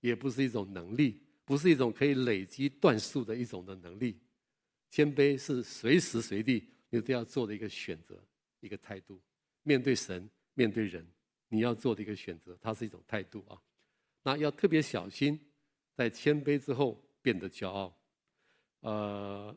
[0.00, 4.18] 也不是一种能力，不是一种可以累积段数的一种的能力。
[4.90, 8.18] 谦卑是随时随地你都要做的一个选择，
[8.60, 9.20] 一个态度。
[9.62, 11.06] 面对神，面对人，
[11.48, 13.60] 你要做的一个选择，它是一种态度啊。
[14.22, 15.38] 那要特别小心，
[15.94, 17.94] 在谦卑之后变得骄傲。
[18.80, 19.56] 呃，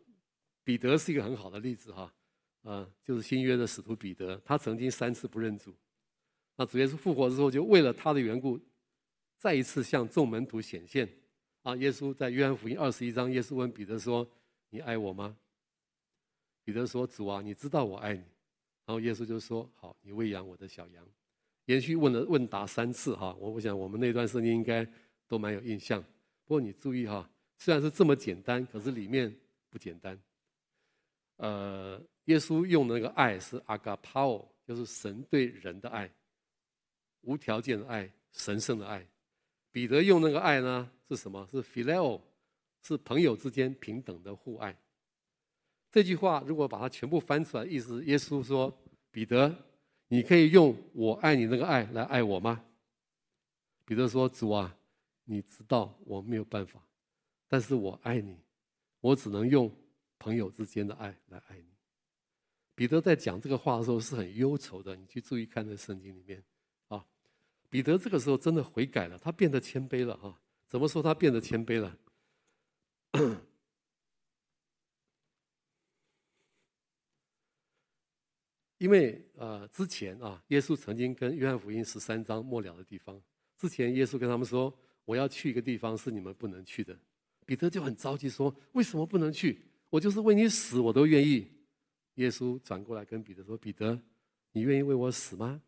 [0.63, 2.11] 彼得是一个很好的例子哈，
[2.63, 5.75] 呃，就是新约的使徒彼得，他曾经三次不认主，
[6.55, 8.59] 那主耶稣复活之后，就为了他的缘故，
[9.37, 11.07] 再一次向众门徒显现。
[11.61, 14.27] 啊，耶稣在约翰福音二十一章，耶稣问彼得说
[14.71, 15.37] ：“你爱我吗？”
[16.65, 18.23] 彼得说：“主啊，你知道我爱你。”
[18.85, 21.07] 然后耶稣就说：“好，你喂养我的小羊。”
[21.65, 24.83] 连续问了问答三次哈，我我想我们那段圣经应该
[25.27, 26.01] 都蛮有印象。
[26.45, 27.29] 不过你注意哈。
[27.63, 29.31] 虽然是这么简单，可是里面
[29.69, 30.19] 不简单。
[31.35, 36.11] 呃，耶稣用的那个爱是阿嘎帕欧，就是神对人的爱，
[37.21, 39.07] 无条件的爱，神圣的爱。
[39.71, 41.47] 彼得用那个爱呢是什么？
[41.51, 42.19] 是 phileo，
[42.81, 44.75] 是朋友之间平等的互爱。
[45.91, 48.75] 这句话如果把它全部翻出来，意思耶稣说：
[49.11, 49.55] 彼得，
[50.07, 52.65] 你可以用我爱你那个爱来爱我吗？
[53.85, 54.75] 彼得说：主啊，
[55.25, 56.83] 你知道我没有办法。
[57.51, 58.39] 但是我爱你，
[59.01, 59.69] 我只能用
[60.17, 61.65] 朋友之间的爱来爱你。
[62.73, 66.41] 彼得在讲这个话的时候是很忧愁的，你去注意看这圣经里面
[66.87, 67.05] 啊。
[67.69, 70.39] 彼得这个时候真的悔改了，他变得谦卑了哈。
[70.65, 71.97] 怎么说他变得谦卑了？
[78.77, 83.21] 因为呃，之前啊，耶稣曾经跟约翰福音十三章末了的地方，
[83.57, 86.97] 之前耶稣跟他们说：“我要去一个地方，是你们不能去的。”
[87.51, 89.59] 彼得就很着急说：“为什么不能去？
[89.89, 91.45] 我就是为你死，我都愿意。”
[92.15, 94.01] 耶稣转过来跟彼得说：“彼得，
[94.53, 95.61] 你愿意为我死吗？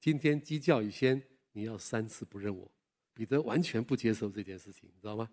[0.00, 2.72] 今天鸡叫以先，你要三次不认我。”
[3.12, 5.28] 彼得完全不接受这件事情，你知道吗？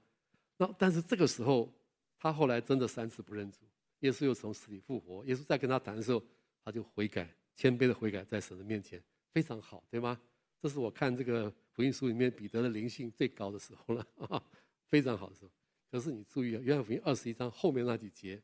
[0.58, 1.74] 那但是这个时候，
[2.20, 3.60] 他后来真的三次不认主。
[4.00, 5.24] 耶稣又从死里复活。
[5.24, 6.22] 耶稣在跟他谈的时候，
[6.66, 10.20] 他就悔改，谦卑的悔改在神的面前，非常好，对吗？
[10.62, 14.06] 这是我看这个福音书里面彼得的灵性最高的时候了，
[14.90, 15.52] 非常好的时候。
[15.90, 18.42] 可是你注意啊，约翰福音二十一章后面那几节，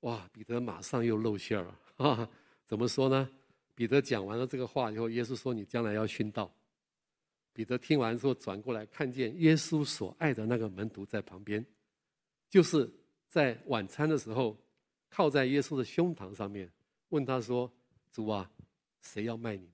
[0.00, 2.28] 哇，彼得马上又露馅了啊！
[2.66, 3.30] 怎么说呢？
[3.74, 6.54] 彼得讲完了这个话以后，耶稣说：“你将来要殉道。”
[7.52, 11.64] 彼得听完之后转过来，看见耶稣所爱的那个门徒在旁边，
[12.48, 12.90] 就是
[13.26, 14.56] 在晚餐的时候
[15.08, 16.70] 靠在耶稣的胸膛上面，
[17.08, 17.72] 问他说
[18.12, 18.50] ：“主啊，
[19.00, 19.66] 谁要卖你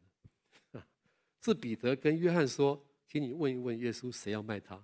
[0.70, 0.82] 呢？”
[1.42, 4.82] 是彼得跟约翰说：“请你问一问耶稣，谁要卖他？”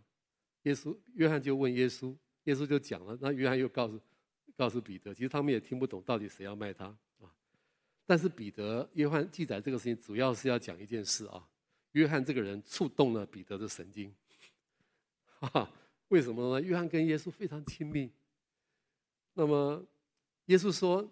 [0.63, 4.01] 耶稣约翰就问耶稣，耶稣就讲了，那约翰又告诉
[4.57, 6.87] 告诉彼得，其实他们也听不懂到底谁要卖他
[7.21, 7.33] 啊。
[8.07, 11.49] 但是彼得、约翰记载这个事情，主要是要讲一件事啊。
[11.93, 14.15] 约翰这个人触动了彼得的神经，
[15.41, 15.71] 哈哈，
[16.09, 16.67] 为什么呢？
[16.67, 18.11] 约翰跟耶稣非常亲密。
[19.35, 19.85] 那么，
[20.47, 21.07] 耶稣说：“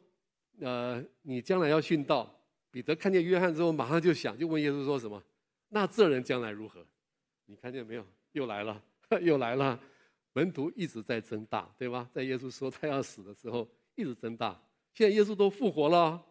[0.61, 2.35] 呃，你将来要殉道。”
[2.71, 5.23] 彼得看见约翰之后，马上就想，就问耶稣说什么？
[5.69, 6.87] 那这人将来如何？
[7.47, 8.07] 你看见没有？
[8.33, 8.83] 又来了，
[9.23, 9.79] 又来了。
[10.33, 12.09] 门徒一直在增大，对吧？
[12.13, 14.61] 在耶稣说他要死的时候，一直增大。
[14.95, 16.25] 现在耶稣都复活了。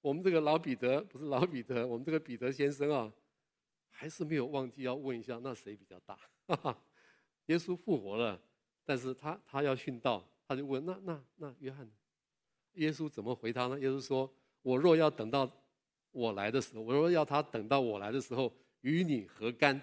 [0.00, 3.12] 我们这个老彼得不是老彼得，我们这个彼得先生啊，
[3.88, 6.18] 还是没有忘记要问一下，那谁比较大？
[7.46, 8.40] 耶稣复活了，
[8.84, 11.88] 但是他他要殉道，他就问那那那约翰，
[12.74, 13.78] 耶稣怎么回他呢？
[13.78, 15.48] 耶稣说：“我若要等到
[16.10, 19.80] 我来的时候，我若要他等到我来的时候，与你何干？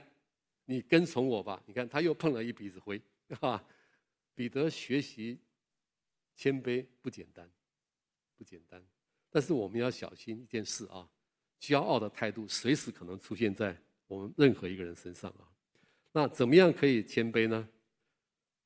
[0.65, 3.01] 你跟从我吧。”你看他又碰了一鼻子灰，
[3.39, 3.63] 哈，
[4.35, 5.39] 彼得学习
[6.35, 7.49] 谦卑不简单，
[8.37, 8.83] 不简单。
[9.29, 11.09] 但是我们要小心一件事啊，
[11.59, 13.75] 骄傲的态度随时可能出现在
[14.07, 15.49] 我们任何一个人身上啊。
[16.11, 17.69] 那怎么样可以谦卑呢？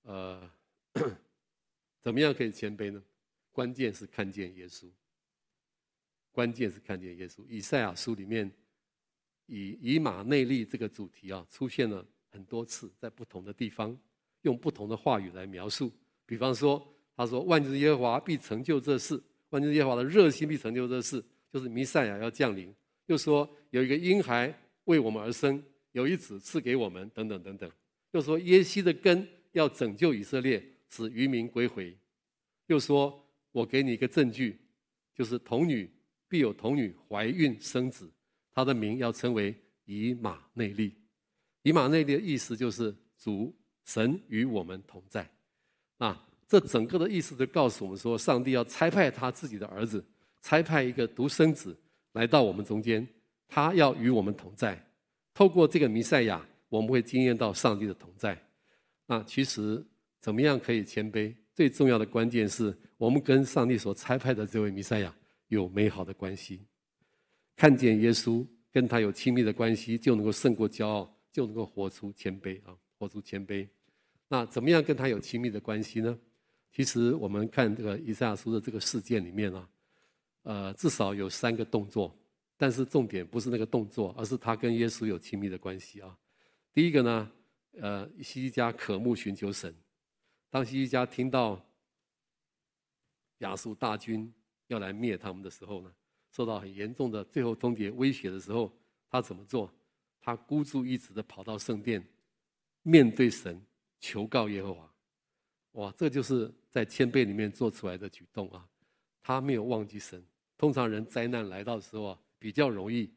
[0.03, 0.51] 呃，
[2.01, 3.01] 怎么样可以谦卑呢？
[3.51, 4.89] 关键是看见耶稣。
[6.31, 7.43] 关键是看见耶稣。
[7.47, 8.51] 以赛亚书里面
[9.47, 13.97] 以以马内利这个主题啊，出现了很多次，在不同的地方
[14.43, 15.91] 用不同的话语来描述。
[16.25, 22.73] 比方说，他说：“万军之耶和华必成就这事。”万军耶和华的热心必成就这事，就是弥赛亚要降临。
[23.05, 27.71] 又说有一个婴孩为我们而生，有一子赐给我们，等等等等。
[28.11, 31.97] 又说耶西的根要拯救以色列，使渔民归回。
[32.65, 34.59] 又说我给你一个证据，
[35.15, 35.89] 就是童女
[36.27, 38.11] 必有童女怀孕生子，
[38.57, 40.91] 他的名要称为以马内利。
[41.61, 45.29] 以马内利的意思就是主神与我们同在。
[45.99, 46.23] 啊。
[46.47, 50.03] 这整个的意思就告诉我们说，上帝要差派他自己的儿子，
[50.41, 51.77] 差派一个独生子
[52.13, 53.07] 来到我们中间，
[53.47, 54.81] 他要与我们同在。
[55.35, 58.41] 透过这个弥赛亚，我们会经验到上帝的同在。
[59.05, 59.85] 那其实
[60.19, 61.35] 怎么样可以谦卑？
[61.53, 65.13] 最重要的关键是我们跟上帝所差派的这位弥赛亚
[65.49, 66.61] 有美好的关系。
[67.57, 73.67] 看见耶稣，跟他有亲密的关系，就能够胜过骄傲，就能够活出谦卑啊，活出谦卑。
[74.27, 76.17] 那怎么样跟他有亲密的关系呢？
[76.71, 79.69] 其实我们看这个以赛亚书的这个事件里面啊，
[80.43, 82.15] 呃，至少有三个动作，
[82.55, 86.15] 但是重点不是那个动作，而是他跟耶稣有亲密的关系啊。
[86.73, 87.31] 第一个呢，
[87.79, 89.73] 呃，西西家渴慕寻求神，
[90.51, 91.59] 当西西家听到
[93.39, 94.31] 亚述大军
[94.67, 95.91] 要来灭他们的时候呢，
[96.31, 98.71] 受到很严重的最后通牒威胁的时候，
[99.09, 99.71] 他怎么做？
[100.19, 102.05] 他孤注一掷的跑到圣殿，
[102.83, 103.65] 面对神
[103.99, 104.93] 求告耶和华。
[105.73, 108.67] 哇，这就是在谦卑里面做出来的举动啊！
[109.21, 110.23] 他没有忘记神。
[110.57, 113.09] 通常人灾难来到的时候啊，比较容易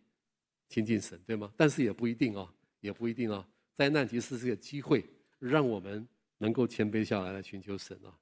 [0.69, 1.53] 亲近神，对吗？
[1.57, 3.49] 但是也不一定啊，也不一定啊。
[3.73, 5.05] 灾难其实是个机会，
[5.39, 6.07] 让我们
[6.39, 8.19] 能够谦卑下来来寻求神啊。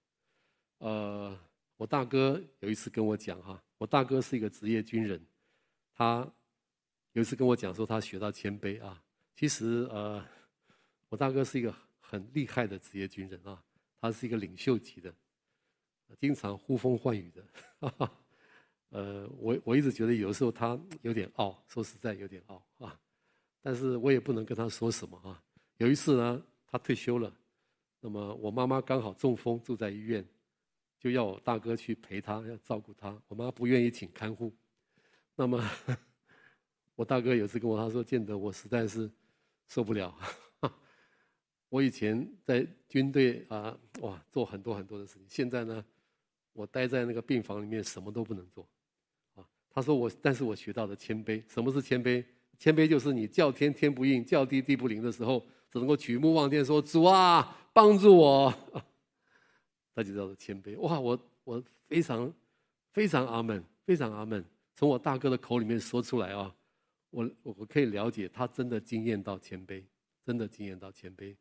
[0.79, 1.41] 呃，
[1.77, 5.25] 我大哥有一次跟我讲哈，我大哥是一个职业军人，
[5.95, 6.31] 他
[7.13, 9.03] 有一次跟我讲说他学到谦卑啊。
[9.35, 10.23] 其实呃，
[11.09, 13.63] 我大哥是一个很厉害的职业军人啊。
[14.01, 15.13] 他是一个领袖级的，
[16.21, 17.45] 经常呼风唤雨的。
[17.81, 18.13] 哈哈，
[18.91, 22.97] 呃，我我一直觉得有时候他有点傲，说实在有点傲啊。
[23.61, 25.43] 但是我也不能跟他说什么啊。
[25.79, 27.37] 有一次呢，他退休了，
[28.01, 30.25] 那么我妈妈刚好中风住在医院，
[30.99, 33.17] 就要我大哥去陪他，要照顾他。
[33.29, 34.53] 我妈不愿意请看护，
[35.37, 35.63] 那么
[36.97, 39.09] 我大哥有次跟我他说：“建德，我实在是
[39.69, 40.13] 受不了。
[41.71, 45.23] ”我以前在军队啊，哇，做很多很多的事情。
[45.29, 45.85] 现在呢，
[46.53, 48.69] 我待在那个病房里面，什么都不能做。
[49.37, 51.41] 啊，他说我，但是我学到的谦卑。
[51.47, 52.25] 什么是谦卑？
[52.59, 58.53] 谦卑就是你叫天天不应，叫地地不灵的时候，只能够举目望天说：“主啊，帮助我。”
[59.99, 60.79] 那就叫做谦卑。
[60.79, 62.33] 哇，我我非常
[62.93, 64.45] 非常阿门，非常阿门，
[64.77, 66.55] 从我大哥的口里面说出来啊，
[67.11, 69.83] 我我可以了解他真的惊艳到谦卑，
[70.25, 71.35] 真的惊艳到谦卑。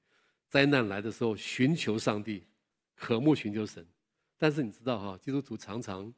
[0.50, 2.48] 灾难来的时候，寻求上帝，
[2.96, 3.86] 渴慕寻求神。
[4.40, 6.12] 但是你知道哈，基督徒常常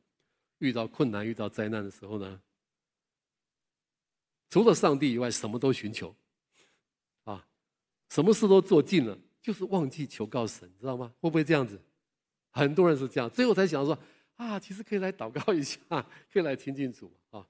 [0.60, 2.41] 遇到困难、遇到灾难的时候呢，
[4.49, 6.15] 除了上帝以外，什么都寻求，
[7.25, 7.45] 啊，
[8.08, 11.13] 什么事都做尽了，就是忘记求告神，知道吗？
[11.19, 11.78] 会不会这样子？
[12.51, 13.97] 很多人是这样，最后才想说
[14.35, 15.79] 啊，其实可以来祷告一下，
[16.31, 17.45] 可以来亲近主啊。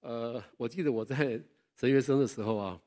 [0.00, 1.16] 呃，我记得我在
[1.76, 2.80] 神学生的时候啊，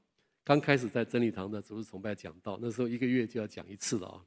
[0.43, 4.21] 刚开始在真理堂的主日崇拜讲道，那时候一个月就要讲一次了啊。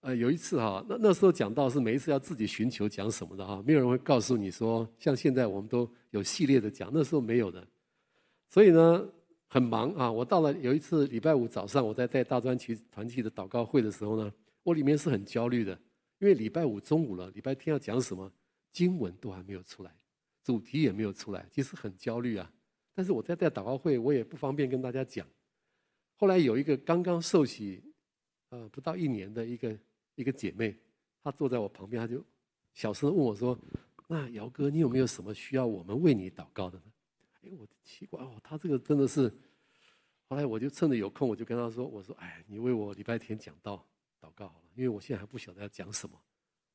[0.00, 7.66] 呃，有一次哈，那那时候讲道是每一次要自己寻求讲什么的哈，没有人会告诉你说，像现在我们都有系列的讲，那时候没有的，
[8.48, 9.04] 所以呢
[9.48, 10.10] 很忙啊。
[10.10, 15.76] 我到了有一次礼拜五早上，我在带大专区团契的祷告会的时候呢，我里面是很焦虑的，
[16.18, 18.32] 因为礼拜五中午了，礼拜天要讲什么
[18.72, 19.94] 经文都还没有出来，
[20.42, 22.52] 主题也没有出来，其实很焦虑啊。
[22.94, 25.26] 但是我在带祷告会，我也不方便跟大家讲。
[26.16, 27.82] 后来有一个刚刚受洗，
[28.50, 29.78] 呃，不到一年的一个。
[30.18, 30.76] 一个姐妹，
[31.22, 32.20] 她坐在我旁边，她就
[32.74, 33.56] 小声问我说
[34.10, 36.84] ：“那姚哥，你有没有什么需要我们为你祷告的呢？”
[37.46, 39.32] 哎，我奇怪哦，她这个真的是。
[40.28, 43.86] 后来我就趁着有空，我就跟她说：“我说，哎，你为我礼拜天讲道
[44.20, 46.18] 祷告好了，因为我现在还不晓得要讲什么，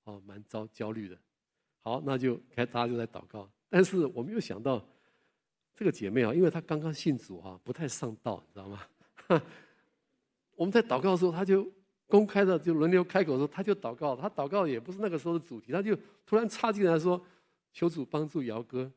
[0.04, 1.18] 哦，蛮焦焦虑的。”
[1.82, 3.50] 好，那就开，大家就在祷告。
[3.70, 4.86] 但是我没有想到，
[5.74, 8.82] 这个姐妹啊，因为她刚刚信主啊，不太上道，你知道吗？
[10.56, 11.68] 我们在祷告的时候，她就。
[12.06, 14.16] 公开的就轮流开口的时候，他就祷告。
[14.16, 17.20] 她祷告也不是那个时候的主题，她就突然插进来说
[17.74, 18.92] ：“求主帮助姚哥，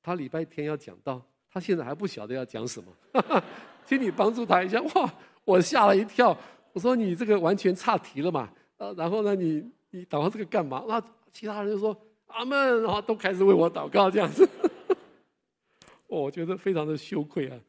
[0.00, 2.96] 他礼拜天要讲道，他现在还不晓得要讲什么，
[3.84, 5.14] 请你帮助他一下。”哇，
[5.44, 6.34] 我吓了一跳。
[6.72, 8.52] 我说：“你这个完全岔题了嘛？
[8.76, 11.02] 呃，然后呢，你你祷告这个干嘛？”那
[11.32, 14.48] 其他人就说：“阿门。”然后都开始为我祷告这样子。
[16.06, 17.60] 我觉得非常的羞愧啊。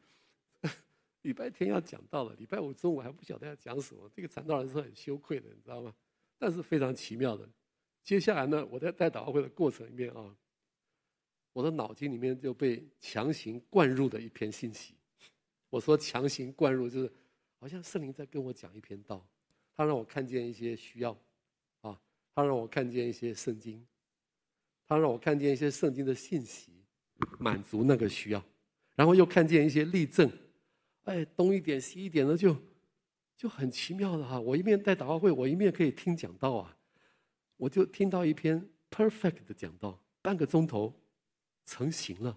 [1.22, 5.92] 礼拜天要讲到了，礼拜五中午还不晓得要讲什么，这个传道人是很羞愧的，你知道吗？
[6.38, 7.48] 但是非常奇妙的，
[8.02, 10.34] 接下来呢，我在带祷告会的过程里面啊，
[11.52, 14.94] 我的脑筋里面就被强行灌入的一篇信息。
[15.70, 17.12] 我说强行灌入，就是
[17.62, 19.24] 好像圣灵在跟我讲一篇道，
[19.76, 21.16] 他让我看见一些需要，
[21.82, 21.96] 啊，
[22.34, 23.86] 他让我看见一些圣经，
[24.88, 26.72] 他让我看见一些圣经的信息，
[27.38, 28.44] 满足那个需要，
[28.96, 30.28] 然后又看见一些例证。
[31.04, 32.56] 哎，东一点西一点的，就
[33.36, 34.40] 就很奇妙的哈。
[34.40, 36.76] 我一面带祷告会，我一面可以听讲道啊。
[37.56, 40.92] 我就听到一篇 perfect 的讲道，半个钟头
[41.64, 42.36] 成型了，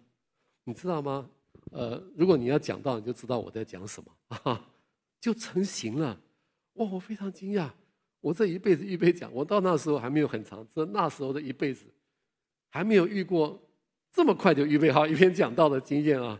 [0.65, 1.27] 你知道吗？
[1.71, 4.69] 呃，如果你要讲道，你就知道我在讲什么啊，
[5.25, 6.21] 就成型了。
[6.73, 7.67] 哇，我非常惊讶。
[8.21, 11.83] 我这一辈子预备讲，我到那时候还没有很长，这那时候的一辈子
[12.69, 13.59] 还没有遇过
[14.11, 16.39] 这么快就预备好一篇讲道的经验啊。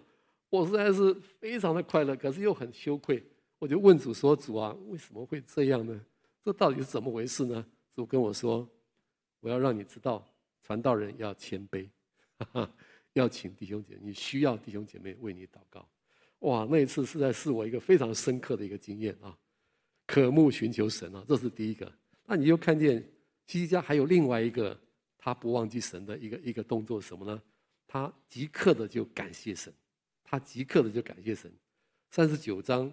[0.51, 3.23] 我实在是非常的快乐，可是又很羞愧。
[3.57, 5.99] 我就问主说：“主啊，为什么会这样呢？
[6.43, 8.69] 这到底是怎么回事呢？”主跟我说
[9.41, 10.23] ：“我要让你知道，
[10.61, 11.89] 传道人要谦卑，
[12.37, 12.71] 哈哈，
[13.13, 15.89] 要请弟兄姐，你需要弟兄姐妹为你祷告。”
[16.45, 19.35] 哇，那一次实在是我一个非常深刻的一个经验啊！
[20.05, 21.91] 渴慕寻求神啊，这是第一个。
[22.25, 23.03] 那你又看见
[23.47, 24.79] 西西家还有另外一个
[25.17, 27.41] 他不忘记神的一个一个动作什么呢？
[27.87, 29.73] 他即刻的就感谢神。
[30.23, 31.51] 他即刻的就感谢神，
[32.11, 32.91] 三十九章，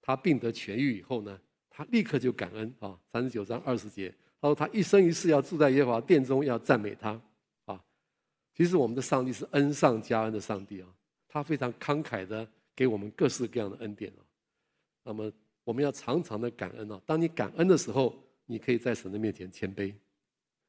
[0.00, 2.98] 他病得痊愈以后呢，他立刻就感恩啊。
[3.12, 7.20] 三十九章二十节，他说他一生一世要住在耶和华殿中，要赞美他
[7.64, 7.80] 啊。
[8.56, 10.88] 其实我们的上帝是恩上加恩的上帝啊，
[11.28, 14.22] 他非常慷慨的给我们各式各样的恩典啊。
[15.02, 15.32] 那么
[15.64, 17.02] 我们要常常的感恩啊。
[17.04, 18.14] 当你感恩的时候，
[18.46, 19.92] 你可以在神的面前谦卑；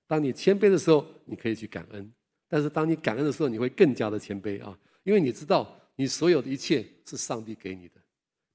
[0.08, 2.12] 当你谦卑的时候，你可以去感恩。
[2.48, 5.76] 但是当你感恩的时候，你会更加的谦卑啊，因为你知道。
[6.00, 7.96] 你所有的一切是上帝给你的，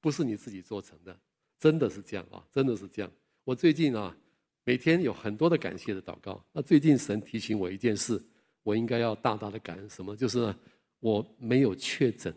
[0.01, 1.15] 不是你自己做成的，
[1.59, 2.43] 真的是这样啊！
[2.51, 3.13] 真的是这样。
[3.45, 4.17] 我最近啊，
[4.65, 6.43] 每天有很多的感谢的祷告。
[6.53, 8.19] 那最近神提醒我一件事，
[8.63, 10.17] 我应该要大大的感恩什么？
[10.17, 10.55] 就是，
[11.01, 12.35] 我没有确诊。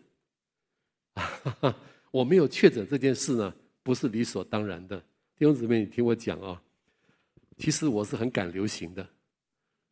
[2.12, 3.54] 我没有确诊这件事呢，
[3.84, 4.98] 不是理所当然的。
[5.36, 6.62] 弟兄姊妹，你听我讲啊，
[7.58, 9.08] 其实我是很赶流行的。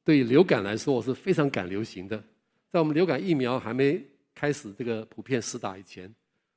[0.04, 2.24] 对于流感来说，我是非常赶流行的。
[2.72, 4.04] 在我们流感疫苗还没
[4.34, 6.14] 开始这个普遍施打以前，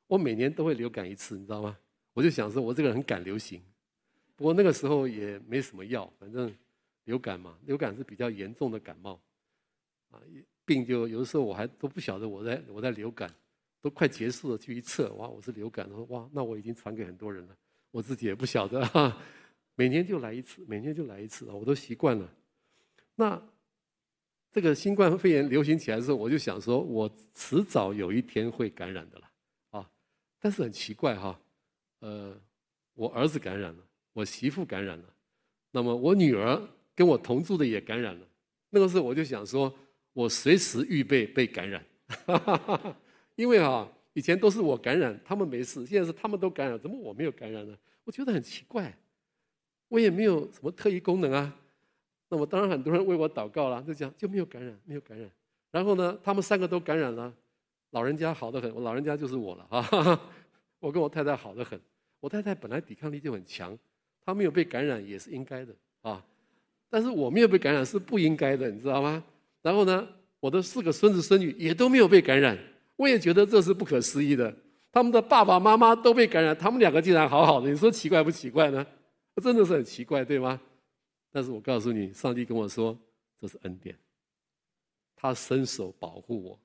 [0.07, 1.77] 我每年都会流感一次，你知道吗？
[2.13, 3.63] 我就想说，我这个人很赶流行。
[4.37, 6.53] 不过那个时候也没什么药，反正
[7.05, 9.21] 流感嘛，流感是比较严重的感冒，
[10.11, 10.21] 啊，
[10.65, 13.29] 病就有的时候我还都不晓得我在我在流感，
[13.81, 17.57] 都快结束了去一测，哇，我是流感，说哇，那我已经传给很多人了，
[17.91, 19.17] 我自己也不晓得哈。
[19.75, 22.29] 每年就来一次，每年就来一次，我都习惯了。
[23.15, 23.41] 那
[24.51, 29.31] 这个新冠肺炎流行起来的时候，我就想说，我迟早有一天会感染的了
[29.71, 29.91] 啊！
[30.41, 31.41] 但是很奇怪哈，
[32.01, 32.37] 呃，
[32.95, 35.05] 我儿子感染了，我媳妇感染了，
[35.71, 36.61] 那么我女儿
[36.95, 38.27] 跟我同住的也感染了。
[38.71, 39.73] 那个时候我就想说，
[40.13, 42.97] 我随时预备被感染，哈哈哈哈
[43.39, 47.79] 因为啊，以前都是我感染，他们没事，现在是他们都感染，怎么我没有感染呢？
[48.03, 48.93] 我觉得很奇怪，
[49.87, 51.55] 我也没有什么特异功能啊。
[52.29, 55.31] 那么当然很多人为我祷告了，就讲就没有感染，没有感染。
[55.71, 57.33] 然后呢，他们三个都感染了，
[57.91, 60.21] 老人家好得很，我老人家就是我了啊。
[60.81, 61.81] 我跟我太太好得很，
[62.19, 63.79] 我太太本来抵抗力就很强，
[64.21, 65.73] 她没有被感染也是应该的
[66.03, 66.25] 啊。
[66.91, 69.23] 但是我没有被感染是不应该的，你知道吗？
[69.63, 70.09] 然后呢，
[70.41, 72.59] 我的四个孙子孙女也都没有被感染，
[72.99, 74.55] 我也觉得这是不可思议的。
[74.91, 78.85] 他们的爸爸妈妈都被感染，他们两个竟然好好的，你说奇怪不奇怪呢？
[79.41, 80.61] 真的是很奇怪，对吗？
[81.31, 82.99] 但是我告诉你，上帝跟我说，
[83.41, 83.95] 这是恩典，
[85.15, 86.61] 他伸手保护我，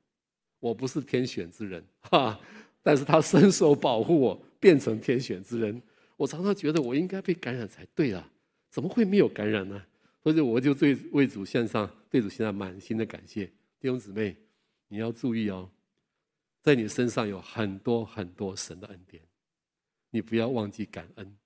[0.59, 2.39] 我不是天选之人，哈，
[2.81, 5.79] 但是他伸手保护我，变成天选之人。
[6.17, 8.27] 我常常觉得我应该被感染才对啊，
[8.71, 9.79] 怎么会没有感染呢？
[10.23, 13.45] 所以我就对为主献上，对主献上满心的感谢。
[13.79, 14.35] 弟兄姊妹，
[14.87, 15.69] 你要注意哦，
[16.63, 19.21] 在你身上有很多很多神的恩典，
[20.09, 21.37] 你不要忘记感恩，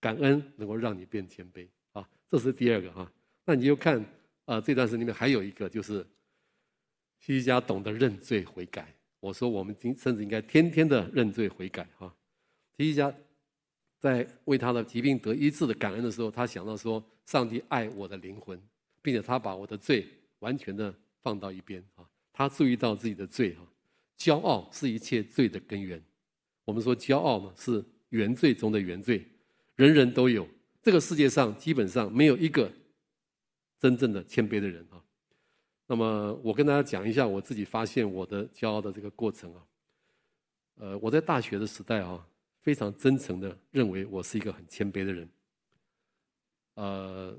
[0.00, 2.08] 感恩能够让你变谦卑啊。
[2.28, 3.12] 这是第二个哈，
[3.44, 4.02] 那你就看
[4.44, 6.06] 啊、这段时间里面还有一个就是，
[7.18, 8.94] 西西家懂得认罪悔改。
[9.18, 12.14] 我说我们今甚至应该天天的认罪悔改哈。
[12.76, 13.12] 希西家
[13.98, 18.62] 在为他的疾病得医治的感恩的时候，他想到说，上帝爱我的灵魂，
[19.02, 20.06] 并且他把我的罪
[20.38, 22.08] 完全的放到一边啊。
[22.32, 23.66] 他注意到自己的罪哈，
[24.18, 26.02] 骄傲是一切罪的根源。
[26.64, 29.26] 我们说骄傲嘛，是原罪中的原罪，
[29.76, 30.48] 人人都有。
[30.82, 32.70] 这个世界上基本上没有一个
[33.78, 35.02] 真正的谦卑的人啊。
[35.86, 39.62] 那么我跟大家讲一下我自己发现我的骄傲的这个过程啊。
[40.76, 42.26] 呃，我在大学的时代啊，
[42.60, 45.28] 非常真诚的认为我是一个很谦卑的人。
[46.74, 47.38] 呃，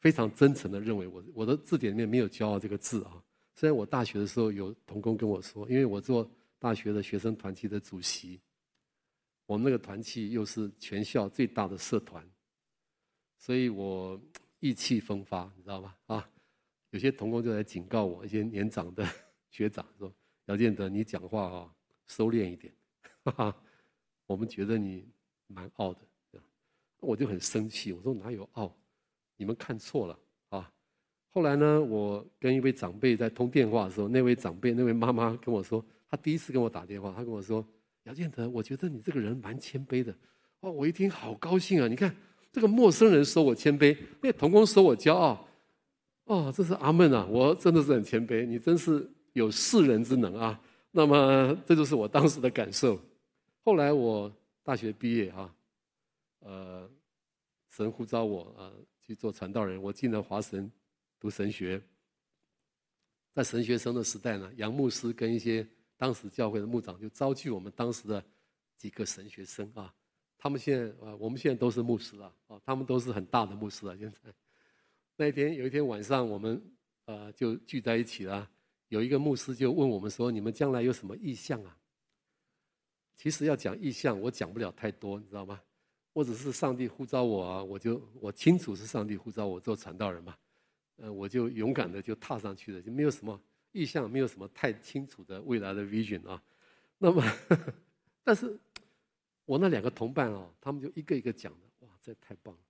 [0.00, 3.22] 非常真诚的认为我我的字典里面没有骄傲这个字啊。
[3.54, 6.28] 虽然我大学的时候有同工跟我说，因为我做
[6.58, 8.40] 大学的学生团体的主席。
[9.46, 12.26] 我们那个团体又是全校最大的社团，
[13.36, 14.18] 所以我
[14.60, 15.94] 意气风发，你知道吗？
[16.06, 16.30] 啊，
[16.90, 19.06] 有些同工就来警告我，一些年长的
[19.50, 20.14] 学长说
[20.46, 21.74] ：“姚建德，你讲话啊，
[22.06, 22.72] 收敛一点。”
[23.24, 23.62] 哈哈，
[24.26, 25.06] 我们觉得你
[25.48, 26.00] 蛮傲的，
[27.00, 28.74] 我就很生气，我说哪有傲？
[29.36, 30.18] 你们看错了！
[31.32, 37.66] 后来呢，我跟一位长辈在通电话的时候，那位长辈，那位妈妈跟我说，她第一次跟我打电话，她跟我说。
[38.04, 40.12] 姚建德，我觉得你这个人蛮谦卑的，
[40.58, 41.86] 哦，我一听好高兴啊！
[41.86, 42.12] 你看
[42.50, 45.46] 这个陌生人说我谦卑，那同工说我骄傲，
[46.24, 47.24] 哦，这是阿门啊！
[47.30, 50.60] 我真的是很谦卑，你真是有世人之能啊！
[50.90, 52.98] 那么这就是我当时的感受。
[53.64, 54.28] 后来我
[54.64, 55.54] 大学毕业啊，
[56.40, 56.90] 呃，
[57.70, 58.72] 神呼召我啊、
[59.06, 60.68] 去做传道人，我进了华神
[61.22, 61.80] 读神学，
[63.32, 65.64] 在神学生的时代呢，杨牧师跟一些。
[65.96, 68.24] 当时教会的牧长就召集我们当时的
[68.76, 69.94] 几个神学生啊，
[70.36, 73.96] 他们现在啊，我们现在都是牧师了啊，他们都是很大的牧师了。
[73.96, 74.34] 现在
[75.14, 76.60] 那一天有一天晚上，我们
[77.04, 78.50] 呃就聚在一起了。
[78.88, 81.78] 有一个牧师就问我们说：“你们将来有什么意向啊？”
[83.14, 85.62] 其实要讲意向，我讲不了太多，你知道吗？
[86.12, 90.36] 或者是上帝呼召我啊，我就我清楚是上帝呼召我做传道人嘛，
[91.02, 93.38] 呃，我就勇敢的就踏上去了，就没有什么。
[93.72, 96.42] 意向没有什么太清楚的未来的 vision 啊，
[96.98, 97.24] 那么，
[98.22, 98.54] 但是
[99.46, 102.60] 我那两个同伴啊，他们就一个一个讲的，哇，这太棒了！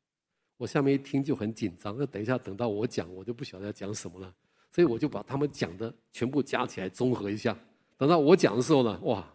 [0.56, 4.32] 我下面一听就很紧张，那等一下等到我讲，我就不晓得要讲什么了，
[4.70, 7.58] 所以我就把他们讲的全部加起来综合一下，
[7.98, 9.28] 等到我讲的时候呢，哇，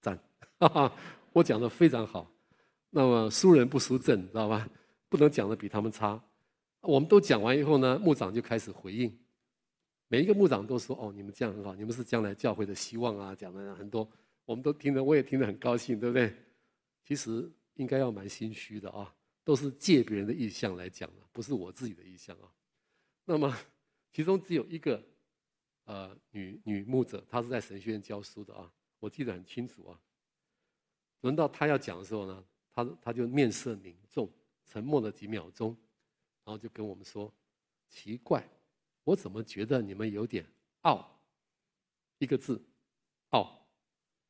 [0.00, 0.16] 赞，
[0.60, 0.92] 哈哈，
[1.32, 2.30] 我讲的非常好，
[2.90, 4.68] 那么输人不输阵，知道吧？
[5.08, 6.22] 不能讲的比他们差。
[6.82, 9.16] 我们都讲完以后呢，牧长就开始回应。
[10.08, 14.06] 每一个牧长都说：“哦，你们这样很好，你们是将来教会的希望啊！”讲的很多，
[14.44, 16.34] 我们都听得，我也听得很高兴，对不对？
[17.04, 22.52] 其实应该要蛮心虚的啊，都是借别人的意向来讲的，不是我自己的意向啊。
[23.24, 23.56] 那么，
[24.12, 25.02] 其中只有一个，
[25.84, 29.98] 呃，女女牧者，她是在神学院教书的啊，我记得很清楚啊。
[31.22, 34.30] 轮到她要讲的时候呢，她她就面色凝重，
[34.66, 35.74] 沉默了几秒钟，
[36.44, 37.32] 然后就跟我们说
[37.88, 38.46] ：“奇怪。”
[39.04, 40.46] 我怎么觉得你们有点
[40.82, 41.20] 傲？
[42.18, 42.62] 一个字，
[43.30, 43.66] 傲！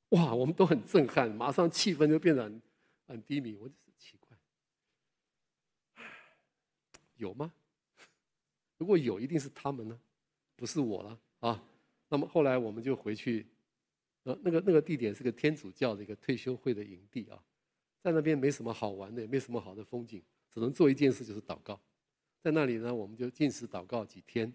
[0.09, 2.63] 哇，我们都很震撼，马上气氛就变得很
[3.07, 3.55] 很低迷。
[3.57, 4.35] 我就是奇怪，
[7.17, 7.53] 有吗？
[8.79, 10.01] 如果有，一定是他们呢，
[10.57, 11.63] 不是我了啊。
[12.09, 13.47] 那么后来我们就回去，
[14.23, 17.39] 呃，那个那个地点是个天主教的一个退休会的营地啊，
[18.03, 21.79] 在那边没什么好玩的，也没什么好的风景，只能做一件事，就是祷告。
[22.43, 24.53] 在那里呢，我们就禁食祷告几天。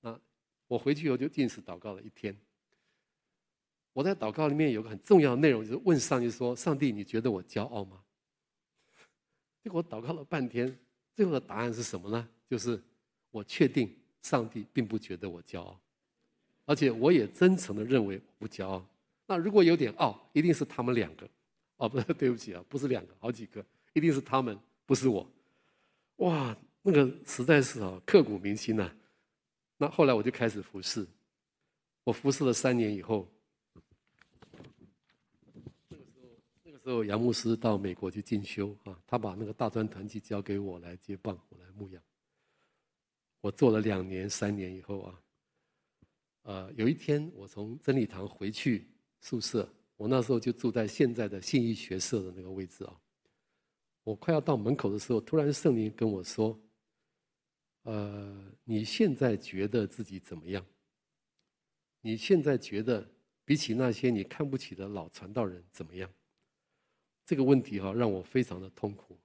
[0.00, 0.18] 啊，
[0.66, 2.34] 我回去以后就禁食祷告了一天。
[3.92, 8.00] 我在祷告里面有个很重要的内容，就是问上帝说：“上帝，你觉得我骄傲吗？”
[9.62, 10.74] 结果祷告了半天，
[11.12, 12.28] 最后的答案是什么呢？
[12.48, 12.80] 就是
[13.30, 15.78] 我确定上帝并不觉得我骄傲，
[16.64, 18.86] 而且我也真诚的认为我不骄傲。
[19.26, 21.28] 那如果有点傲，一定是他们两个。
[21.76, 25.28] 哦，不是， 对不起啊，不是两个，好几个，一定是他们，不是我。
[26.16, 28.90] 哇，那个实在是啊，刻骨铭心呐。
[29.76, 31.06] 那后来我就开始服侍，
[32.04, 33.28] 我服侍了三年以后。
[36.62, 42.02] 那个时候，杨牧师到美国去进修啊，他把那个大专团契交给我来接棒，我来牧养。
[43.40, 45.20] 我做了两年、三年以后啊，
[46.42, 48.86] 呃，有一天我从真理堂回去
[49.20, 49.66] 宿舍，
[49.96, 52.94] 我那时候就住在现在的信义学社的那个位置啊。
[54.04, 56.58] 我快要到门口的时候，突然圣灵跟我说
[57.82, 60.64] ：“呃，你现在觉得自己怎么样？
[62.02, 63.06] 你现在觉得
[63.44, 66.10] 比起那些你看不起的老传道人怎么样？”
[67.26, 69.16] 这个问题哈让我非常的痛苦。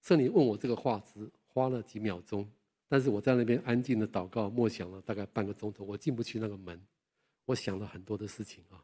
[0.00, 2.50] 圣灵问我这个话只花了几秒钟，
[2.88, 6.80] 但是我在那边安静的祷告默想了大概半个钟头，我进不去那个门。
[7.46, 8.82] 我想了很多的事情啊。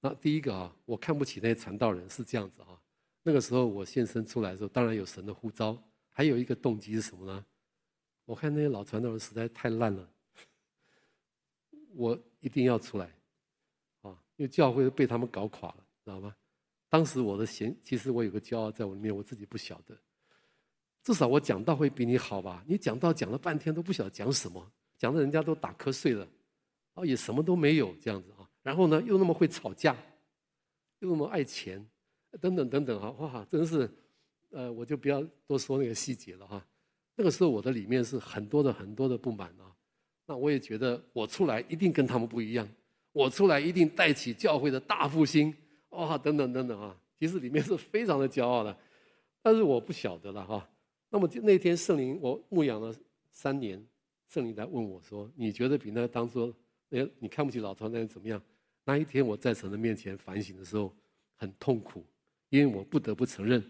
[0.00, 2.80] 那第一个啊，我看不起那些传道人是这样子啊。
[3.22, 7.44] 那个时候我现身出来的时候，当然有神的呼召，还有一个动机是什么呢？
[8.30, 10.08] 我看那些老传道人实在太烂了，
[11.96, 13.12] 我一定要出来
[14.02, 16.36] 啊，因为教会被他们搞垮了，知道吗？
[16.88, 19.98] 当时我的嫌，其实我有个骄傲在我里面，我自己不晓得。
[21.02, 22.64] 至少我讲道会比你好吧？
[22.68, 24.64] 你讲道讲了半天都不晓得讲什么，
[24.96, 26.24] 讲的人家都打瞌睡了，
[26.94, 28.48] 哦，也什么都没有这样子啊。
[28.62, 29.96] 然后呢，又那么会吵架，
[31.00, 31.84] 又那么爱钱，
[32.40, 33.90] 等等等等啊，哇，真是，
[34.50, 36.64] 呃，我就不要多说那个细节了哈。
[37.20, 39.76] 那个时候我的里面是很多的很多的不满啊。
[40.24, 42.66] 那我也觉得我出来一定跟他们不一样，
[43.12, 45.54] 我出来一定带起教会的大复兴。
[45.90, 46.98] 哇，等等等等啊！
[47.18, 48.74] 其实里面是非常的骄傲的，
[49.42, 50.66] 但是我不晓得了哈。
[51.10, 52.94] 那么就那天圣灵，我牧养了
[53.30, 53.84] 三年，
[54.26, 56.54] 圣灵来问我说：“你觉得比那当初
[56.88, 58.40] 那你看不起老传那人怎么样？”
[58.86, 60.90] 那一天我在神的面前反省的时候，
[61.36, 62.02] 很痛苦，
[62.48, 63.62] 因为我不得不承认，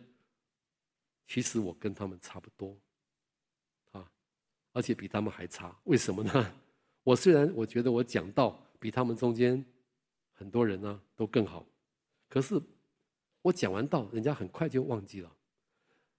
[1.27, 2.77] 其实我跟他们差不多，
[4.73, 5.75] 而且比他们还差。
[5.85, 6.53] 为什么呢？
[7.03, 9.65] 我虽然我觉得我讲道比他们中间
[10.33, 11.65] 很多人呢都更好。
[12.29, 12.61] 可是，
[13.43, 15.33] 我讲完道，人家很快就忘记了。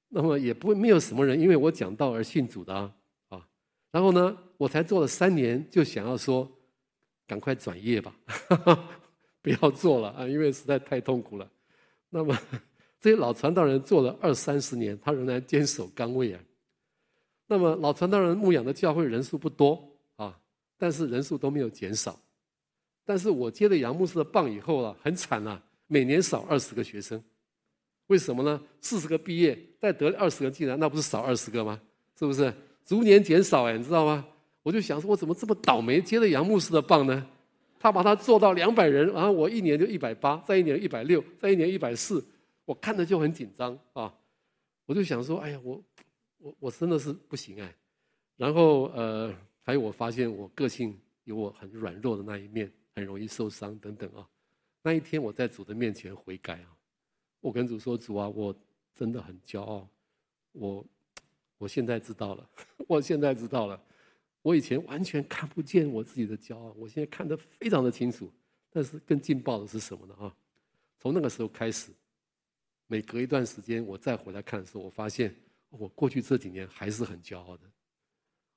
[0.10, 2.94] 那么也不会没有什么人因为我讲道而信主的啊。
[3.92, 6.50] 然后呢，我才做了三年，就想要说，
[7.28, 8.16] 赶快转业吧，
[9.42, 11.50] 不要做了啊，因为实在太痛苦了。
[12.10, 12.38] 那么
[13.00, 16.42] 这些老传道人做了二三十年，他仍然坚守岗位啊。
[17.52, 19.78] 那么老传道人牧养的教会人数不多
[20.16, 20.40] 啊，
[20.78, 22.18] 但是人数都没有减少。
[23.04, 25.62] 但是我接了杨牧师的棒以后啊，很惨啊。
[25.88, 27.22] 每年少二十个学生，
[28.08, 28.62] 为什么呢？
[28.80, 31.78] 四十个毕业，再得二十个进来，那不是少二十个吗？
[32.18, 32.54] 是不是？
[32.86, 34.26] 逐年减少哎，你知道吗？
[34.64, 37.28] 我就想说，我怎么这么倒霉，接了杨牧师的棒呢？
[37.82, 42.26] 他把他做到两百人，然后我一年就一百八，再一年一百六，再一年一百四，
[42.64, 44.14] 我看着就很紧张啊！
[44.86, 45.82] 我就想说，哎呀，我
[46.42, 47.76] 我我真的是不行哎。
[48.36, 54.28] 然后呃，还有我发现我个性有我很软弱的那一面，很容易受伤等等啊。
[54.82, 56.76] 那一天我在主的面前悔改啊，
[57.40, 58.56] 我跟主说：“主啊，我
[58.96, 59.88] 真的很骄傲，
[60.54, 60.84] 我
[61.60, 62.50] 我现在知道了，
[62.88, 63.80] 我现在知道了，
[64.42, 68.32] 我以前完全看不见我自己的骄傲，我现在看得非常的清楚。
[68.72, 70.16] 但是更劲爆的是什么呢？
[70.16, 70.36] 啊，
[70.98, 71.92] 从那个时候开始，
[72.88, 75.36] 每隔一段时间我再回来看的时候，我发现
[75.72, 77.64] 我过去这几年还是很骄傲的。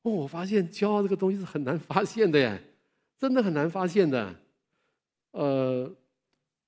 [0.03, 2.63] 哦，我发现骄傲这个东西是很难发现的耶，
[3.17, 4.37] 真的很难发现的，
[5.31, 5.91] 呃。”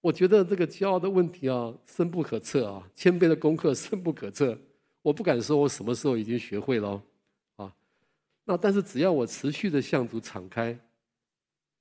[0.03, 4.57] 我觉得这个骄傲的问题啊，深不可测啊，谦卑的功课深不可测。
[5.03, 7.03] 我不敢说我什么时候已经学会了，
[7.57, 7.74] 啊，
[8.44, 10.78] 那但是只要我持续的向主敞开，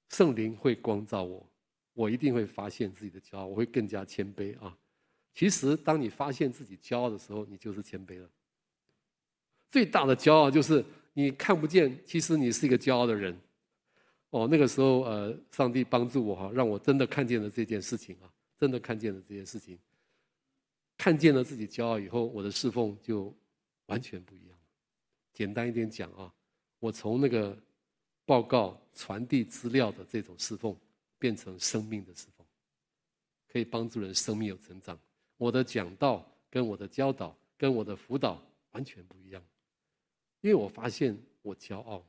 [0.10, 1.48] 圣灵会光照我，
[1.94, 4.76] 我一定会发现自己的骄傲，我会更加谦卑啊。
[5.32, 8.28] 其实当你发现自己骄傲的时候，你就是谦卑了。
[9.76, 13.38] 最大的骄傲就是你看不见，其实你是一个骄傲的人。
[14.30, 19.78] 哦，那个时候，呃，上帝帮助我哈，让我真的看见了这件事情啊，真的看见了这件事情，
[20.98, 23.36] 看见了自己骄傲以后，我的侍奉就
[23.88, 24.58] 完全不一样。
[25.34, 26.32] 简单一点讲啊，
[26.80, 27.54] 我从那个
[28.26, 30.74] 报告传递资料的这种侍奉，
[31.20, 32.48] 变成生命的侍奉，
[33.52, 34.98] 可以帮助人生命有成长。
[35.36, 39.44] 我的讲道跟我的教导跟我的辅导完全不一样，
[40.46, 42.06] 因为我发现我骄傲，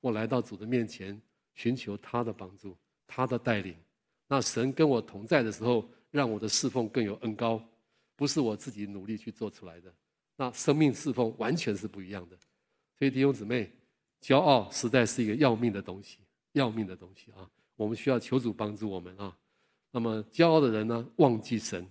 [0.00, 1.20] 我来到主的面前
[1.54, 2.74] 寻求他的帮助，
[3.06, 3.76] 他的带领。
[4.26, 7.62] 那神跟我同在的时候，让我的侍奉更有恩膏，
[8.16, 9.94] 不是我自己努力去做出来的。
[10.34, 12.38] 那生命侍奉完全是不一样的。
[12.98, 13.70] 所以弟兄姊妹，
[14.22, 16.20] 骄傲实在是一个要命的东西，
[16.52, 17.50] 要命的东西啊！
[17.76, 19.36] 我们需要求主帮助我们啊。
[19.90, 21.84] 那么骄傲的人呢，忘记神；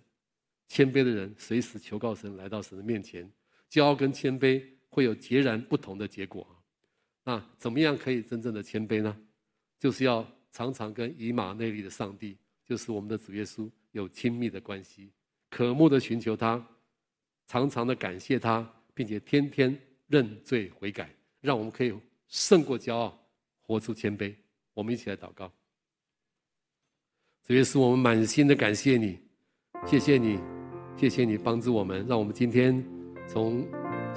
[0.67, 3.31] 谦卑的人随时求告神，来到神的面前。
[3.69, 4.63] 骄傲跟谦卑
[4.97, 6.57] 会有截然不同的结果啊。
[7.23, 9.15] 那怎么样可以真正的谦卑呢？
[9.77, 12.35] 就是要常常跟以马内利的上帝，
[12.65, 15.11] 就是我们的主耶稣有亲密的关系，
[15.51, 16.67] 渴慕的寻求他，
[17.45, 21.93] 常常的感谢他，并且天天认罪悔改，让我们可以
[22.27, 23.15] 胜过骄傲，
[23.61, 24.33] 活出谦卑。
[24.73, 25.51] 我们一起来祷告。
[27.43, 29.19] 主耶稣，我们满心的感谢你，
[29.85, 30.39] 谢谢你，
[30.97, 32.83] 谢谢你帮助我们，让我们今天
[33.29, 33.63] 从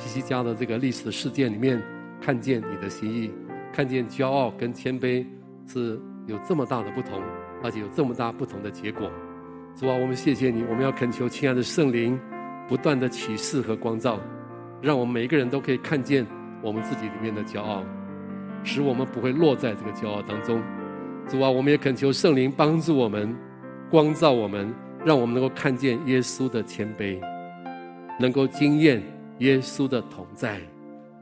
[0.00, 1.82] 西西家的这个历史事件里面
[2.20, 3.30] 看见你的心意，
[3.72, 5.24] 看见骄傲跟谦卑
[5.66, 7.22] 是有这么大的不同，
[7.62, 9.10] 而且有这么大不同的结果。
[9.76, 12.18] 主啊，我们谢谢你，我们要恳求亲爱的圣灵
[12.66, 14.18] 不断的启示和光照，
[14.80, 16.26] 让我们每一个人都可以看见
[16.62, 17.84] 我们自己里面的骄傲，
[18.64, 20.60] 使我们不会落在这个骄傲当中。
[21.28, 23.36] 主啊，我们也恳求圣灵帮助我们，
[23.90, 24.74] 光照我们，
[25.04, 27.20] 让我们能够看见耶稣的谦卑，
[28.18, 29.00] 能够经验
[29.40, 30.60] 耶稣的同在，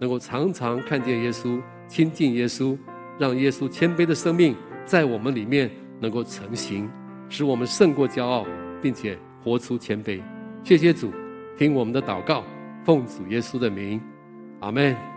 [0.01, 2.77] 能够常常看见耶稣，亲近耶稣，
[3.19, 4.55] 让耶稣谦卑的生命
[4.85, 6.89] 在我们里面能够成型，
[7.29, 8.45] 使我们胜过骄傲，
[8.83, 10.21] 并且活出谦卑。
[10.64, 11.12] 谢谢主，
[11.57, 12.45] 听我们的祷告，
[12.85, 14.01] 奉主耶稣的名，
[14.61, 15.08] 阿门。